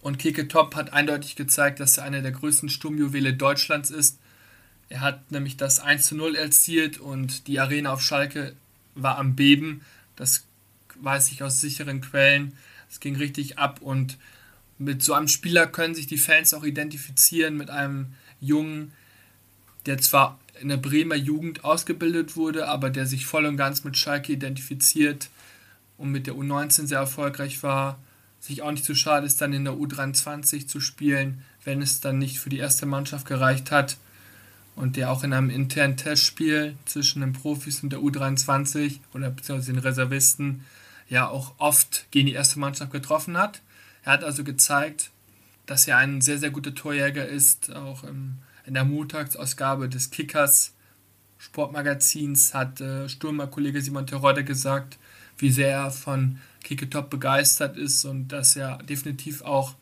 Und 0.00 0.18
Keke 0.18 0.48
Top 0.48 0.76
hat 0.76 0.94
eindeutig 0.94 1.36
gezeigt, 1.36 1.78
dass 1.78 1.98
er 1.98 2.04
einer 2.04 2.22
der 2.22 2.32
größten 2.32 2.70
Sturmjuwele 2.70 3.34
Deutschlands 3.34 3.90
ist. 3.90 4.18
Er 4.88 5.02
hat 5.02 5.30
nämlich 5.30 5.58
das 5.58 5.78
1 5.78 6.06
zu 6.06 6.14
0 6.14 6.34
erzielt 6.36 6.98
und 6.98 7.48
die 7.48 7.60
Arena 7.60 7.92
auf 7.92 8.00
Schalke 8.00 8.56
war 8.94 9.18
am 9.18 9.36
Beben. 9.36 9.82
Das 10.16 10.44
weiß 11.00 11.32
ich 11.32 11.42
aus 11.42 11.60
sicheren 11.60 12.00
Quellen. 12.00 12.52
Es 12.90 13.00
ging 13.00 13.16
richtig 13.16 13.58
ab 13.58 13.80
und 13.80 14.18
mit 14.78 15.02
so 15.02 15.14
einem 15.14 15.28
Spieler 15.28 15.66
können 15.66 15.94
sich 15.94 16.06
die 16.06 16.18
Fans 16.18 16.54
auch 16.54 16.64
identifizieren, 16.64 17.56
mit 17.56 17.70
einem 17.70 18.14
Jungen, 18.40 18.92
der 19.86 19.98
zwar 19.98 20.38
in 20.60 20.68
der 20.68 20.76
Bremer 20.76 21.16
Jugend 21.16 21.64
ausgebildet 21.64 22.36
wurde, 22.36 22.68
aber 22.68 22.90
der 22.90 23.06
sich 23.06 23.26
voll 23.26 23.46
und 23.46 23.56
ganz 23.56 23.84
mit 23.84 23.96
Schalke 23.96 24.32
identifiziert 24.32 25.28
und 25.96 26.10
mit 26.10 26.26
der 26.26 26.34
U19 26.34 26.86
sehr 26.86 26.98
erfolgreich 26.98 27.62
war, 27.62 27.98
sich 28.40 28.62
auch 28.62 28.70
nicht 28.70 28.84
zu 28.84 28.92
so 28.92 28.98
schade 28.98 29.26
ist, 29.26 29.40
dann 29.40 29.52
in 29.52 29.64
der 29.64 29.74
U23 29.74 30.66
zu 30.66 30.80
spielen, 30.80 31.42
wenn 31.64 31.82
es 31.82 32.00
dann 32.00 32.18
nicht 32.18 32.38
für 32.38 32.50
die 32.50 32.58
erste 32.58 32.86
Mannschaft 32.86 33.26
gereicht 33.26 33.70
hat 33.70 33.96
und 34.76 34.96
der 34.96 35.10
auch 35.10 35.24
in 35.24 35.32
einem 35.32 35.50
internen 35.50 35.96
Testspiel 35.96 36.76
zwischen 36.84 37.20
den 37.20 37.32
Profis 37.32 37.82
und 37.82 37.90
der 37.90 38.00
U23 38.00 38.98
oder 39.14 39.30
beziehungsweise 39.30 39.72
den 39.72 39.80
Reservisten 39.80 40.64
ja 41.08 41.28
auch 41.28 41.54
oft 41.58 42.06
gegen 42.10 42.26
die 42.26 42.34
erste 42.34 42.58
Mannschaft 42.58 42.92
getroffen 42.92 43.36
hat. 43.36 43.60
Er 44.02 44.12
hat 44.12 44.24
also 44.24 44.44
gezeigt, 44.44 45.10
dass 45.66 45.86
er 45.86 45.98
ein 45.98 46.20
sehr, 46.20 46.38
sehr 46.38 46.50
guter 46.50 46.74
Torjäger 46.74 47.26
ist. 47.26 47.74
Auch 47.74 48.04
im, 48.04 48.38
in 48.66 48.74
der 48.74 48.84
Montagsausgabe 48.84 49.88
des 49.88 50.10
Kickers 50.10 50.72
Sportmagazins 51.38 52.54
hat 52.54 52.80
äh, 52.80 53.08
Stürmerkollege 53.08 53.80
Simon 53.80 54.06
Terodde 54.06 54.44
gesagt, 54.44 54.98
wie 55.36 55.50
sehr 55.50 55.70
er 55.70 55.90
von 55.90 56.38
Kicketop 56.62 57.10
begeistert 57.10 57.76
ist 57.76 58.04
und 58.04 58.28
dass 58.28 58.56
er 58.56 58.78
definitiv 58.78 59.42
auch 59.42 59.74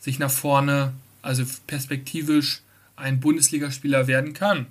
sich 0.00 0.18
nach 0.18 0.30
vorne, 0.30 0.92
also 1.22 1.44
perspektivisch, 1.66 2.60
ein 2.96 3.20
Bundesligaspieler 3.20 4.06
werden 4.06 4.34
kann. 4.34 4.66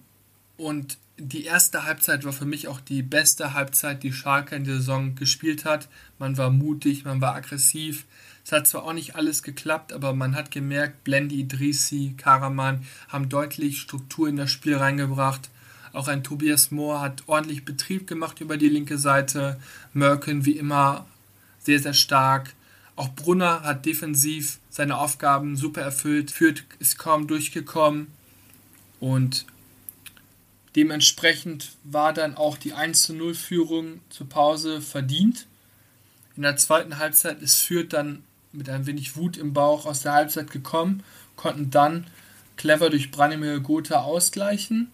Und 0.57 0.97
die 1.27 1.45
erste 1.45 1.85
Halbzeit 1.85 2.25
war 2.25 2.33
für 2.33 2.45
mich 2.45 2.67
auch 2.67 2.79
die 2.79 3.03
beste 3.03 3.53
Halbzeit, 3.53 4.03
die 4.03 4.13
Schalke 4.13 4.55
in 4.55 4.63
der 4.63 4.75
Saison 4.75 5.15
gespielt 5.15 5.65
hat. 5.65 5.87
Man 6.19 6.37
war 6.37 6.49
mutig, 6.49 7.05
man 7.05 7.21
war 7.21 7.35
aggressiv. 7.35 8.05
Es 8.43 8.51
hat 8.51 8.67
zwar 8.67 8.83
auch 8.83 8.93
nicht 8.93 9.15
alles 9.15 9.43
geklappt, 9.43 9.93
aber 9.93 10.13
man 10.13 10.35
hat 10.35 10.51
gemerkt, 10.51 11.03
Blendi, 11.03 11.41
Idrissi, 11.41 12.15
Karaman 12.17 12.85
haben 13.07 13.29
deutlich 13.29 13.79
Struktur 13.79 14.27
in 14.27 14.35
das 14.35 14.49
Spiel 14.49 14.75
reingebracht. 14.75 15.49
Auch 15.93 16.07
ein 16.07 16.23
Tobias 16.23 16.71
Mohr 16.71 17.01
hat 17.01 17.23
ordentlich 17.27 17.65
Betrieb 17.65 18.07
gemacht 18.07 18.41
über 18.41 18.57
die 18.57 18.69
linke 18.69 18.97
Seite. 18.97 19.59
Merken 19.93 20.45
wie 20.45 20.57
immer 20.57 21.05
sehr, 21.59 21.79
sehr 21.79 21.93
stark. 21.93 22.53
Auch 22.95 23.09
Brunner 23.09 23.63
hat 23.63 23.85
defensiv 23.85 24.59
seine 24.69 24.97
Aufgaben 24.97 25.55
super 25.55 25.81
erfüllt. 25.81 26.31
Fürth 26.31 26.63
ist 26.79 26.97
kaum 26.97 27.27
durchgekommen. 27.27 28.07
Und 28.99 29.45
Dementsprechend 30.75 31.71
war 31.83 32.13
dann 32.13 32.35
auch 32.35 32.57
die 32.57 32.73
1 32.73 33.03
zu 33.03 33.13
0 33.13 33.33
Führung 33.33 33.99
zur 34.09 34.29
Pause 34.29 34.81
verdient. 34.81 35.47
In 36.35 36.43
der 36.43 36.55
zweiten 36.55 36.97
Halbzeit 36.97 37.41
ist 37.41 37.59
Fürth 37.59 37.89
dann 37.89 38.23
mit 38.53 38.69
ein 38.69 38.85
wenig 38.85 39.15
Wut 39.15 39.37
im 39.37 39.53
Bauch 39.53 39.85
aus 39.85 40.01
der 40.01 40.13
Halbzeit 40.13 40.51
gekommen, 40.51 41.03
konnten 41.35 41.71
dann 41.71 42.07
clever 42.55 42.89
durch 42.89 43.11
Branimir 43.11 43.59
Gotha 43.59 44.01
ausgleichen 44.01 44.91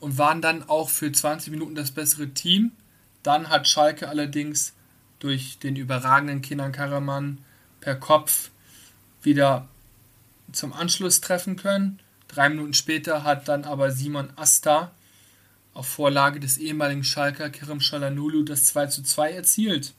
und 0.00 0.18
waren 0.18 0.42
dann 0.42 0.68
auch 0.68 0.88
für 0.88 1.10
20 1.10 1.50
Minuten 1.50 1.74
das 1.74 1.90
bessere 1.90 2.28
Team. 2.30 2.72
Dann 3.22 3.48
hat 3.48 3.68
Schalke 3.68 4.08
allerdings 4.08 4.74
durch 5.18 5.58
den 5.58 5.76
überragenden 5.76 6.42
Kinan 6.42 6.72
Karaman 6.72 7.38
per 7.80 7.96
Kopf 7.96 8.50
wieder 9.22 9.68
zum 10.52 10.72
Anschluss 10.72 11.20
treffen 11.20 11.56
können. 11.56 12.00
Drei 12.28 12.50
Minuten 12.50 12.74
später 12.74 13.24
hat 13.24 13.48
dann 13.48 13.64
aber 13.64 13.90
Simon 13.90 14.28
Asta 14.36 14.92
auf 15.74 15.86
Vorlage 15.86 16.40
des 16.40 16.58
ehemaligen 16.58 17.04
Schalker 17.04 17.50
Kerem 17.50 17.80
Shalanulu 17.80 18.42
das 18.42 18.64
2 18.64 18.86
zu 18.86 19.02
2 19.02 19.32
erzielt. 19.32 19.94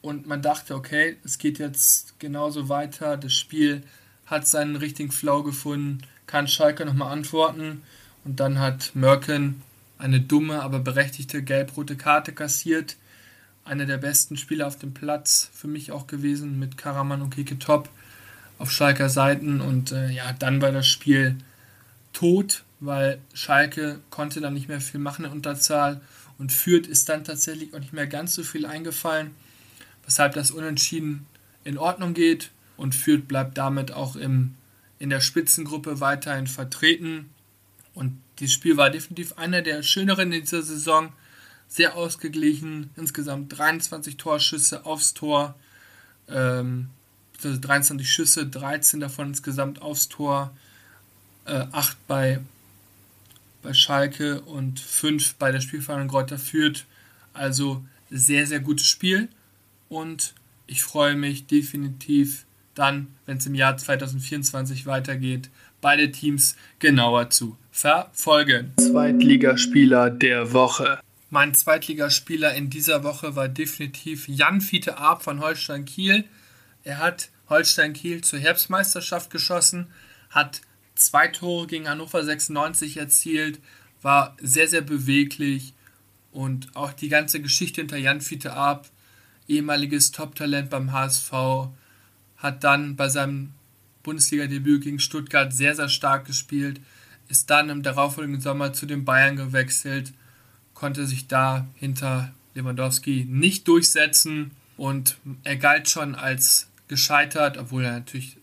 Und 0.00 0.26
man 0.26 0.42
dachte, 0.42 0.74
okay, 0.74 1.16
es 1.24 1.38
geht 1.38 1.58
jetzt 1.58 2.18
genauso 2.20 2.68
weiter. 2.68 3.16
Das 3.16 3.32
Spiel 3.32 3.82
hat 4.26 4.46
seinen 4.46 4.76
richtigen 4.76 5.10
Flow 5.10 5.42
gefunden, 5.42 6.02
kann 6.26 6.48
Schalke 6.48 6.84
nochmal 6.84 7.12
antworten. 7.12 7.82
Und 8.24 8.40
dann 8.40 8.58
hat 8.58 8.94
Merken 8.94 9.62
eine 9.96 10.20
dumme, 10.20 10.62
aber 10.62 10.78
berechtigte 10.80 11.42
gelb-rote 11.42 11.96
Karte 11.96 12.32
kassiert. 12.32 12.96
Einer 13.64 13.86
der 13.86 13.98
besten 13.98 14.36
Spieler 14.36 14.66
auf 14.66 14.78
dem 14.78 14.94
Platz 14.94 15.50
für 15.52 15.68
mich 15.68 15.92
auch 15.92 16.06
gewesen 16.06 16.58
mit 16.58 16.76
Karaman 16.76 17.22
und 17.22 17.34
Keke 17.34 17.58
Top 17.58 17.88
auf 18.58 18.70
Schalker 18.70 19.08
Seiten 19.08 19.60
und 19.60 19.92
äh, 19.92 20.10
ja, 20.10 20.32
dann 20.32 20.60
war 20.60 20.72
das 20.72 20.86
Spiel 20.86 21.36
tot, 22.12 22.64
weil 22.80 23.18
Schalke 23.34 24.00
konnte 24.10 24.40
dann 24.40 24.54
nicht 24.54 24.68
mehr 24.68 24.80
viel 24.80 25.00
machen 25.00 25.24
in 25.24 25.32
Unterzahl 25.32 26.00
und 26.38 26.52
Fürth 26.52 26.86
ist 26.86 27.08
dann 27.08 27.24
tatsächlich 27.24 27.74
auch 27.74 27.80
nicht 27.80 27.92
mehr 27.92 28.06
ganz 28.06 28.34
so 28.34 28.42
viel 28.42 28.66
eingefallen, 28.66 29.32
weshalb 30.04 30.34
das 30.34 30.50
Unentschieden 30.50 31.26
in 31.64 31.78
Ordnung 31.78 32.14
geht 32.14 32.50
und 32.76 32.94
Fürth 32.94 33.26
bleibt 33.26 33.58
damit 33.58 33.92
auch 33.92 34.16
im, 34.16 34.54
in 34.98 35.10
der 35.10 35.20
Spitzengruppe 35.20 36.00
weiterhin 36.00 36.46
vertreten. 36.46 37.30
Und 37.92 38.20
dieses 38.38 38.54
Spiel 38.54 38.76
war 38.76 38.90
definitiv 38.90 39.34
einer 39.34 39.62
der 39.62 39.82
schöneren 39.82 40.32
in 40.32 40.40
dieser 40.40 40.62
Saison, 40.62 41.12
sehr 41.66 41.96
ausgeglichen, 41.96 42.90
insgesamt 42.96 43.58
23 43.58 44.16
Torschüsse 44.16 44.86
aufs 44.86 45.12
Tor, 45.12 45.54
ähm, 46.28 46.88
23 47.42 48.10
Schüsse, 48.10 48.46
13 48.46 49.00
davon 49.00 49.28
insgesamt 49.28 49.80
aufs 49.82 50.08
Tor, 50.08 50.56
äh, 51.46 51.66
8 51.72 51.96
bei, 52.06 52.40
bei 53.62 53.72
Schalke 53.72 54.40
und 54.42 54.80
5 54.80 55.34
bei 55.34 55.52
der 55.52 55.60
Spielvereinigung 55.60 56.08
Greuther 56.08 56.38
Fürth. 56.38 56.84
Also 57.32 57.84
sehr, 58.10 58.46
sehr 58.46 58.60
gutes 58.60 58.86
Spiel 58.86 59.28
und 59.88 60.34
ich 60.66 60.82
freue 60.82 61.14
mich 61.14 61.46
definitiv 61.46 62.44
dann, 62.74 63.08
wenn 63.26 63.38
es 63.38 63.46
im 63.46 63.54
Jahr 63.54 63.76
2024 63.76 64.86
weitergeht, 64.86 65.50
beide 65.80 66.10
Teams 66.10 66.56
genauer 66.78 67.30
zu 67.30 67.56
verfolgen. 67.70 68.72
Zweitligaspieler 68.78 70.10
der 70.10 70.52
Woche. 70.52 71.00
Mein 71.30 71.54
Zweitligaspieler 71.54 72.54
in 72.54 72.70
dieser 72.70 73.04
Woche 73.04 73.36
war 73.36 73.48
definitiv 73.48 74.28
Jan 74.28 74.60
Fiete 74.60 74.98
Arp 74.98 75.22
von 75.22 75.40
Holstein 75.40 75.84
Kiel. 75.84 76.24
Er 76.88 76.96
hat 76.96 77.28
Holstein 77.50 77.92
Kiel 77.92 78.24
zur 78.24 78.38
Herbstmeisterschaft 78.38 79.28
geschossen, 79.30 79.88
hat 80.30 80.62
zwei 80.94 81.28
Tore 81.28 81.66
gegen 81.66 81.86
Hannover 81.86 82.24
96 82.24 82.96
erzielt, 82.96 83.60
war 84.00 84.34
sehr, 84.40 84.68
sehr 84.68 84.80
beweglich 84.80 85.74
und 86.32 86.74
auch 86.74 86.94
die 86.94 87.10
ganze 87.10 87.42
Geschichte 87.42 87.82
hinter 87.82 87.98
Jan 87.98 88.22
Fiete 88.22 88.54
Arp, 88.54 88.88
ehemaliges 89.48 90.12
Top-Talent 90.12 90.70
beim 90.70 90.92
HSV, 90.92 91.30
hat 92.38 92.64
dann 92.64 92.96
bei 92.96 93.10
seinem 93.10 93.52
Bundesliga-Debüt 94.02 94.84
gegen 94.84 94.98
Stuttgart 94.98 95.52
sehr, 95.52 95.74
sehr 95.74 95.90
stark 95.90 96.24
gespielt, 96.24 96.80
ist 97.28 97.50
dann 97.50 97.68
im 97.68 97.82
darauffolgenden 97.82 98.40
Sommer 98.40 98.72
zu 98.72 98.86
den 98.86 99.04
Bayern 99.04 99.36
gewechselt, 99.36 100.14
konnte 100.72 101.06
sich 101.06 101.26
da 101.26 101.68
hinter 101.74 102.32
Lewandowski 102.54 103.26
nicht 103.28 103.68
durchsetzen 103.68 104.52
und 104.78 105.18
er 105.44 105.56
galt 105.56 105.90
schon 105.90 106.14
als 106.14 106.67
gescheitert, 106.88 107.58
obwohl 107.58 107.84
er 107.84 107.92
natürlich 107.92 108.38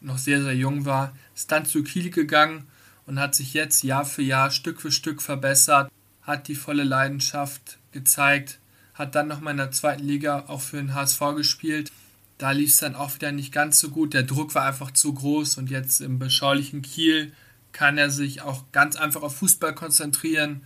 noch 0.00 0.18
sehr, 0.18 0.42
sehr 0.42 0.54
jung 0.54 0.84
war, 0.84 1.16
ist 1.34 1.50
dann 1.50 1.66
zu 1.66 1.82
Kiel 1.82 2.10
gegangen 2.10 2.66
und 3.06 3.18
hat 3.18 3.34
sich 3.34 3.54
jetzt 3.54 3.82
Jahr 3.82 4.04
für 4.04 4.22
Jahr 4.22 4.50
Stück 4.50 4.80
für 4.80 4.92
Stück 4.92 5.22
verbessert, 5.22 5.90
hat 6.22 6.48
die 6.48 6.54
volle 6.54 6.84
Leidenschaft 6.84 7.78
gezeigt, 7.92 8.58
hat 8.94 9.14
dann 9.14 9.28
nochmal 9.28 9.52
in 9.52 9.58
der 9.58 9.70
zweiten 9.70 10.04
Liga 10.04 10.44
auch 10.48 10.60
für 10.60 10.76
den 10.76 10.94
HSV 10.94 11.20
gespielt. 11.36 11.90
Da 12.36 12.52
lief 12.52 12.70
es 12.70 12.76
dann 12.78 12.94
auch 12.94 13.14
wieder 13.14 13.32
nicht 13.32 13.52
ganz 13.52 13.80
so 13.80 13.90
gut. 13.90 14.14
Der 14.14 14.22
Druck 14.22 14.54
war 14.54 14.64
einfach 14.64 14.92
zu 14.92 15.14
groß 15.14 15.58
und 15.58 15.70
jetzt 15.70 16.00
im 16.00 16.18
beschaulichen 16.18 16.82
Kiel 16.82 17.32
kann 17.72 17.98
er 17.98 18.10
sich 18.10 18.42
auch 18.42 18.64
ganz 18.72 18.96
einfach 18.96 19.22
auf 19.22 19.36
Fußball 19.36 19.74
konzentrieren, 19.74 20.62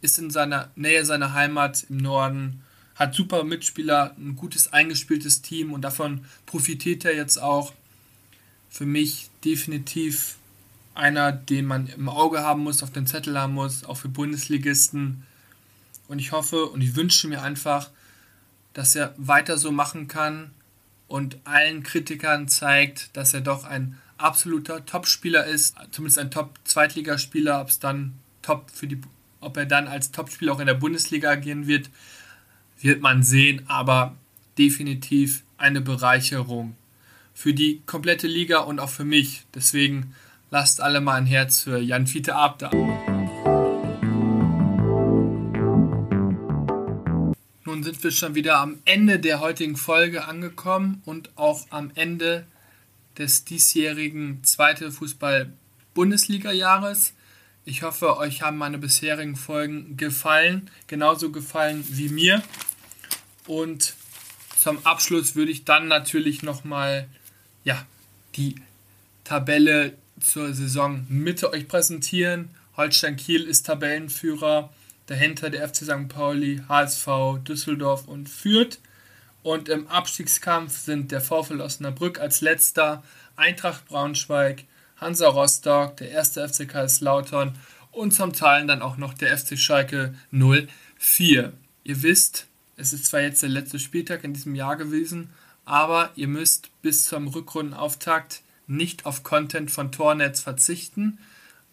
ist 0.00 0.18
in 0.18 0.30
seiner 0.30 0.70
Nähe 0.74 1.04
seiner 1.04 1.32
Heimat 1.32 1.84
im 1.88 1.98
Norden, 1.98 2.62
hat 2.94 3.14
super 3.14 3.44
Mitspieler, 3.44 4.14
ein 4.18 4.36
gutes 4.36 4.72
eingespieltes 4.72 5.42
Team 5.42 5.72
und 5.72 5.82
davon 5.82 6.24
profitiert 6.46 7.04
er 7.04 7.14
jetzt 7.14 7.38
auch 7.38 7.72
für 8.70 8.86
mich 8.86 9.30
definitiv 9.44 10.36
einer, 10.94 11.32
den 11.32 11.66
man 11.66 11.86
im 11.86 12.08
Auge 12.08 12.40
haben 12.40 12.62
muss, 12.62 12.82
auf 12.82 12.92
dem 12.92 13.06
Zettel 13.06 13.38
haben 13.38 13.54
muss, 13.54 13.84
auch 13.84 13.96
für 13.96 14.08
Bundesligisten. 14.08 15.24
Und 16.08 16.18
ich 16.18 16.32
hoffe 16.32 16.66
und 16.66 16.82
ich 16.82 16.96
wünsche 16.96 17.28
mir 17.28 17.42
einfach, 17.42 17.90
dass 18.72 18.94
er 18.94 19.14
weiter 19.16 19.58
so 19.58 19.72
machen 19.72 20.08
kann 20.08 20.50
und 21.08 21.38
allen 21.44 21.82
Kritikern 21.82 22.48
zeigt, 22.48 23.16
dass 23.16 23.34
er 23.34 23.40
doch 23.40 23.64
ein 23.64 23.98
absoluter 24.16 24.84
Topspieler 24.86 25.46
ist, 25.46 25.76
zumindest 25.90 26.18
ein 26.18 26.30
Top-Zweitligaspieler, 26.30 27.60
ob 27.60 27.68
es 27.68 27.78
dann 27.78 28.18
Top 28.42 28.70
für 28.70 28.86
die 28.86 29.00
Ob 29.40 29.56
er 29.56 29.66
dann 29.66 29.88
als 29.88 30.12
Topspieler 30.12 30.52
auch 30.52 30.60
in 30.60 30.66
der 30.66 30.74
Bundesliga 30.74 31.30
agieren 31.30 31.66
wird, 31.66 31.90
wird 32.84 33.00
man 33.00 33.22
sehen, 33.22 33.62
aber 33.68 34.16
definitiv 34.58 35.44
eine 35.58 35.80
Bereicherung 35.80 36.74
für 37.34 37.54
die 37.54 37.80
komplette 37.86 38.26
Liga 38.26 38.58
und 38.60 38.80
auch 38.80 38.90
für 38.90 39.04
mich. 39.04 39.44
Deswegen 39.54 40.14
lasst 40.50 40.80
alle 40.80 41.00
mal 41.00 41.14
ein 41.14 41.26
Herz 41.26 41.60
für 41.60 41.78
Jan 41.78 42.06
Fiete 42.06 42.34
Ab 42.34 42.58
da. 42.58 42.70
Nun 47.64 47.82
sind 47.82 48.04
wir 48.04 48.10
schon 48.10 48.34
wieder 48.34 48.58
am 48.58 48.78
Ende 48.84 49.18
der 49.18 49.40
heutigen 49.40 49.76
Folge 49.76 50.26
angekommen 50.26 51.00
und 51.06 51.30
auch 51.36 51.62
am 51.70 51.90
Ende 51.94 52.44
des 53.16 53.44
diesjährigen 53.44 54.44
zweite 54.44 54.90
Fußball-Bundesliga-Jahres. 54.90 57.14
Ich 57.64 57.82
hoffe, 57.82 58.18
euch 58.18 58.42
haben 58.42 58.58
meine 58.58 58.78
bisherigen 58.78 59.36
Folgen 59.36 59.96
gefallen, 59.96 60.68
genauso 60.86 61.30
gefallen 61.30 61.84
wie 61.88 62.08
mir. 62.08 62.42
Und 63.46 63.94
zum 64.56 64.84
Abschluss 64.86 65.34
würde 65.34 65.50
ich 65.50 65.64
dann 65.64 65.88
natürlich 65.88 66.42
nochmal 66.42 67.08
ja, 67.64 67.84
die 68.36 68.56
Tabelle 69.24 69.96
zur 70.20 70.54
Saison 70.54 71.04
Mitte 71.08 71.52
euch 71.52 71.68
präsentieren. 71.68 72.50
Holstein 72.76 73.16
Kiel 73.16 73.42
ist 73.42 73.66
Tabellenführer, 73.66 74.72
dahinter 75.06 75.50
der 75.50 75.68
FC 75.68 75.84
St. 75.84 76.08
Pauli, 76.08 76.62
HSV, 76.68 77.08
Düsseldorf 77.44 78.06
und 78.06 78.28
Fürth. 78.28 78.78
Und 79.42 79.68
im 79.68 79.88
Abstiegskampf 79.88 80.78
sind 80.78 81.10
der 81.10 81.20
VfL 81.20 81.60
Osnabrück 81.60 82.20
als 82.20 82.40
letzter, 82.40 83.02
Eintracht 83.34 83.86
Braunschweig, 83.86 84.64
Hansa 84.96 85.28
Rostock, 85.28 85.96
der 85.96 86.10
erste 86.10 86.48
FC 86.48 86.68
Kaiserslautern 86.68 87.58
und 87.90 88.12
zum 88.12 88.32
Teil 88.32 88.66
dann 88.66 88.82
auch 88.82 88.96
noch 88.96 89.14
der 89.14 89.36
FC 89.36 89.58
Schalke 89.58 90.14
04. 90.30 91.52
Ihr 91.84 92.02
wisst, 92.02 92.46
es 92.76 92.92
ist 92.92 93.06
zwar 93.06 93.20
jetzt 93.20 93.42
der 93.42 93.50
letzte 93.50 93.78
Spieltag 93.78 94.24
in 94.24 94.34
diesem 94.34 94.54
Jahr 94.54 94.76
gewesen, 94.76 95.30
aber 95.64 96.10
ihr 96.16 96.28
müsst 96.28 96.70
bis 96.82 97.04
zum 97.04 97.28
Rückrundenauftakt 97.28 98.42
nicht 98.66 99.06
auf 99.06 99.22
Content 99.22 99.70
von 99.70 99.92
Tornetz 99.92 100.40
verzichten. 100.40 101.18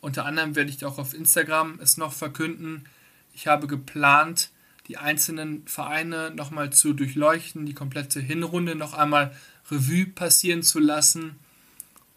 Unter 0.02 0.26
anderem 0.26 0.56
werde 0.56 0.70
ich 0.70 0.86
auch 0.86 0.98
auf 0.98 1.14
Instagram 1.14 1.80
es 1.82 1.98
noch 1.98 2.14
verkünden. 2.14 2.86
Ich 3.34 3.48
habe 3.48 3.68
geplant, 3.68 4.52
die 4.88 4.98
einzelnen 4.98 5.66
Vereine 5.68 6.32
nochmal 6.32 6.72
zu 6.72 6.94
durchleuchten, 6.94 7.66
die 7.66 7.74
komplette 7.74 8.20
Hinrunde 8.20 8.76
noch 8.76 8.94
einmal 8.94 9.36
Revue 9.72 10.08
passieren 10.08 10.64
zu 10.64 10.80
lassen 10.80 11.36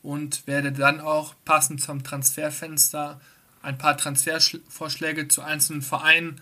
und 0.03 0.47
werde 0.47 0.73
dann 0.73 1.01
auch 1.01 1.35
passend 1.45 1.81
zum 1.83 2.03
Transferfenster 2.03 3.21
ein 3.63 3.79
paar 3.79 3.97
Transfervorschläge 3.97 5.29
zu 5.29 5.43
einzelnen 5.43 5.83
Vereinen 5.83 6.41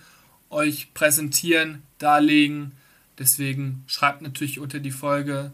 euch 0.51 0.93
präsentieren, 0.95 1.83
darlegen. 1.99 2.73
Deswegen 3.19 3.85
schreibt 3.87 4.23
natürlich 4.23 4.59
unter 4.59 4.81
die 4.81 4.91
Folge, 4.91 5.53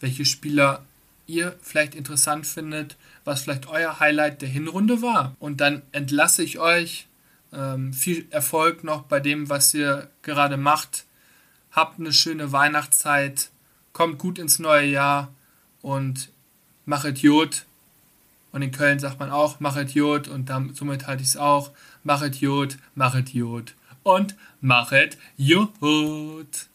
welche 0.00 0.24
Spieler 0.24 0.84
ihr 1.26 1.56
vielleicht 1.62 1.94
interessant 1.94 2.46
findet, 2.46 2.96
was 3.24 3.42
vielleicht 3.42 3.66
euer 3.68 3.98
Highlight 3.98 4.42
der 4.42 4.48
Hinrunde 4.48 5.00
war. 5.00 5.34
Und 5.38 5.60
dann 5.60 5.82
entlasse 5.92 6.42
ich 6.42 6.58
euch. 6.58 7.06
Ähm, 7.52 7.92
viel 7.92 8.26
Erfolg 8.30 8.84
noch 8.84 9.02
bei 9.02 9.20
dem, 9.20 9.48
was 9.48 9.72
ihr 9.72 10.10
gerade 10.22 10.56
macht. 10.56 11.06
Habt 11.70 11.98
eine 11.98 12.12
schöne 12.12 12.52
Weihnachtszeit. 12.52 13.50
Kommt 13.92 14.18
gut 14.18 14.38
ins 14.38 14.58
neue 14.58 14.86
Jahr 14.86 15.32
und 15.80 16.30
machet 16.84 17.18
Jod. 17.18 17.64
Und 18.52 18.62
in 18.62 18.72
Köln 18.72 18.98
sagt 18.98 19.18
man 19.18 19.30
auch, 19.30 19.60
machet 19.60 19.92
Jod 19.92 20.28
und 20.28 20.50
dann, 20.50 20.74
somit 20.74 21.06
halte 21.06 21.22
ich 21.22 21.30
es 21.30 21.36
auch. 21.36 21.70
Machet 22.02 22.36
Jod, 22.36 22.76
machet 22.94 23.30
Jod 23.30 23.74
und 24.04 24.36
machet 24.60 25.18
Jod. 25.36 26.68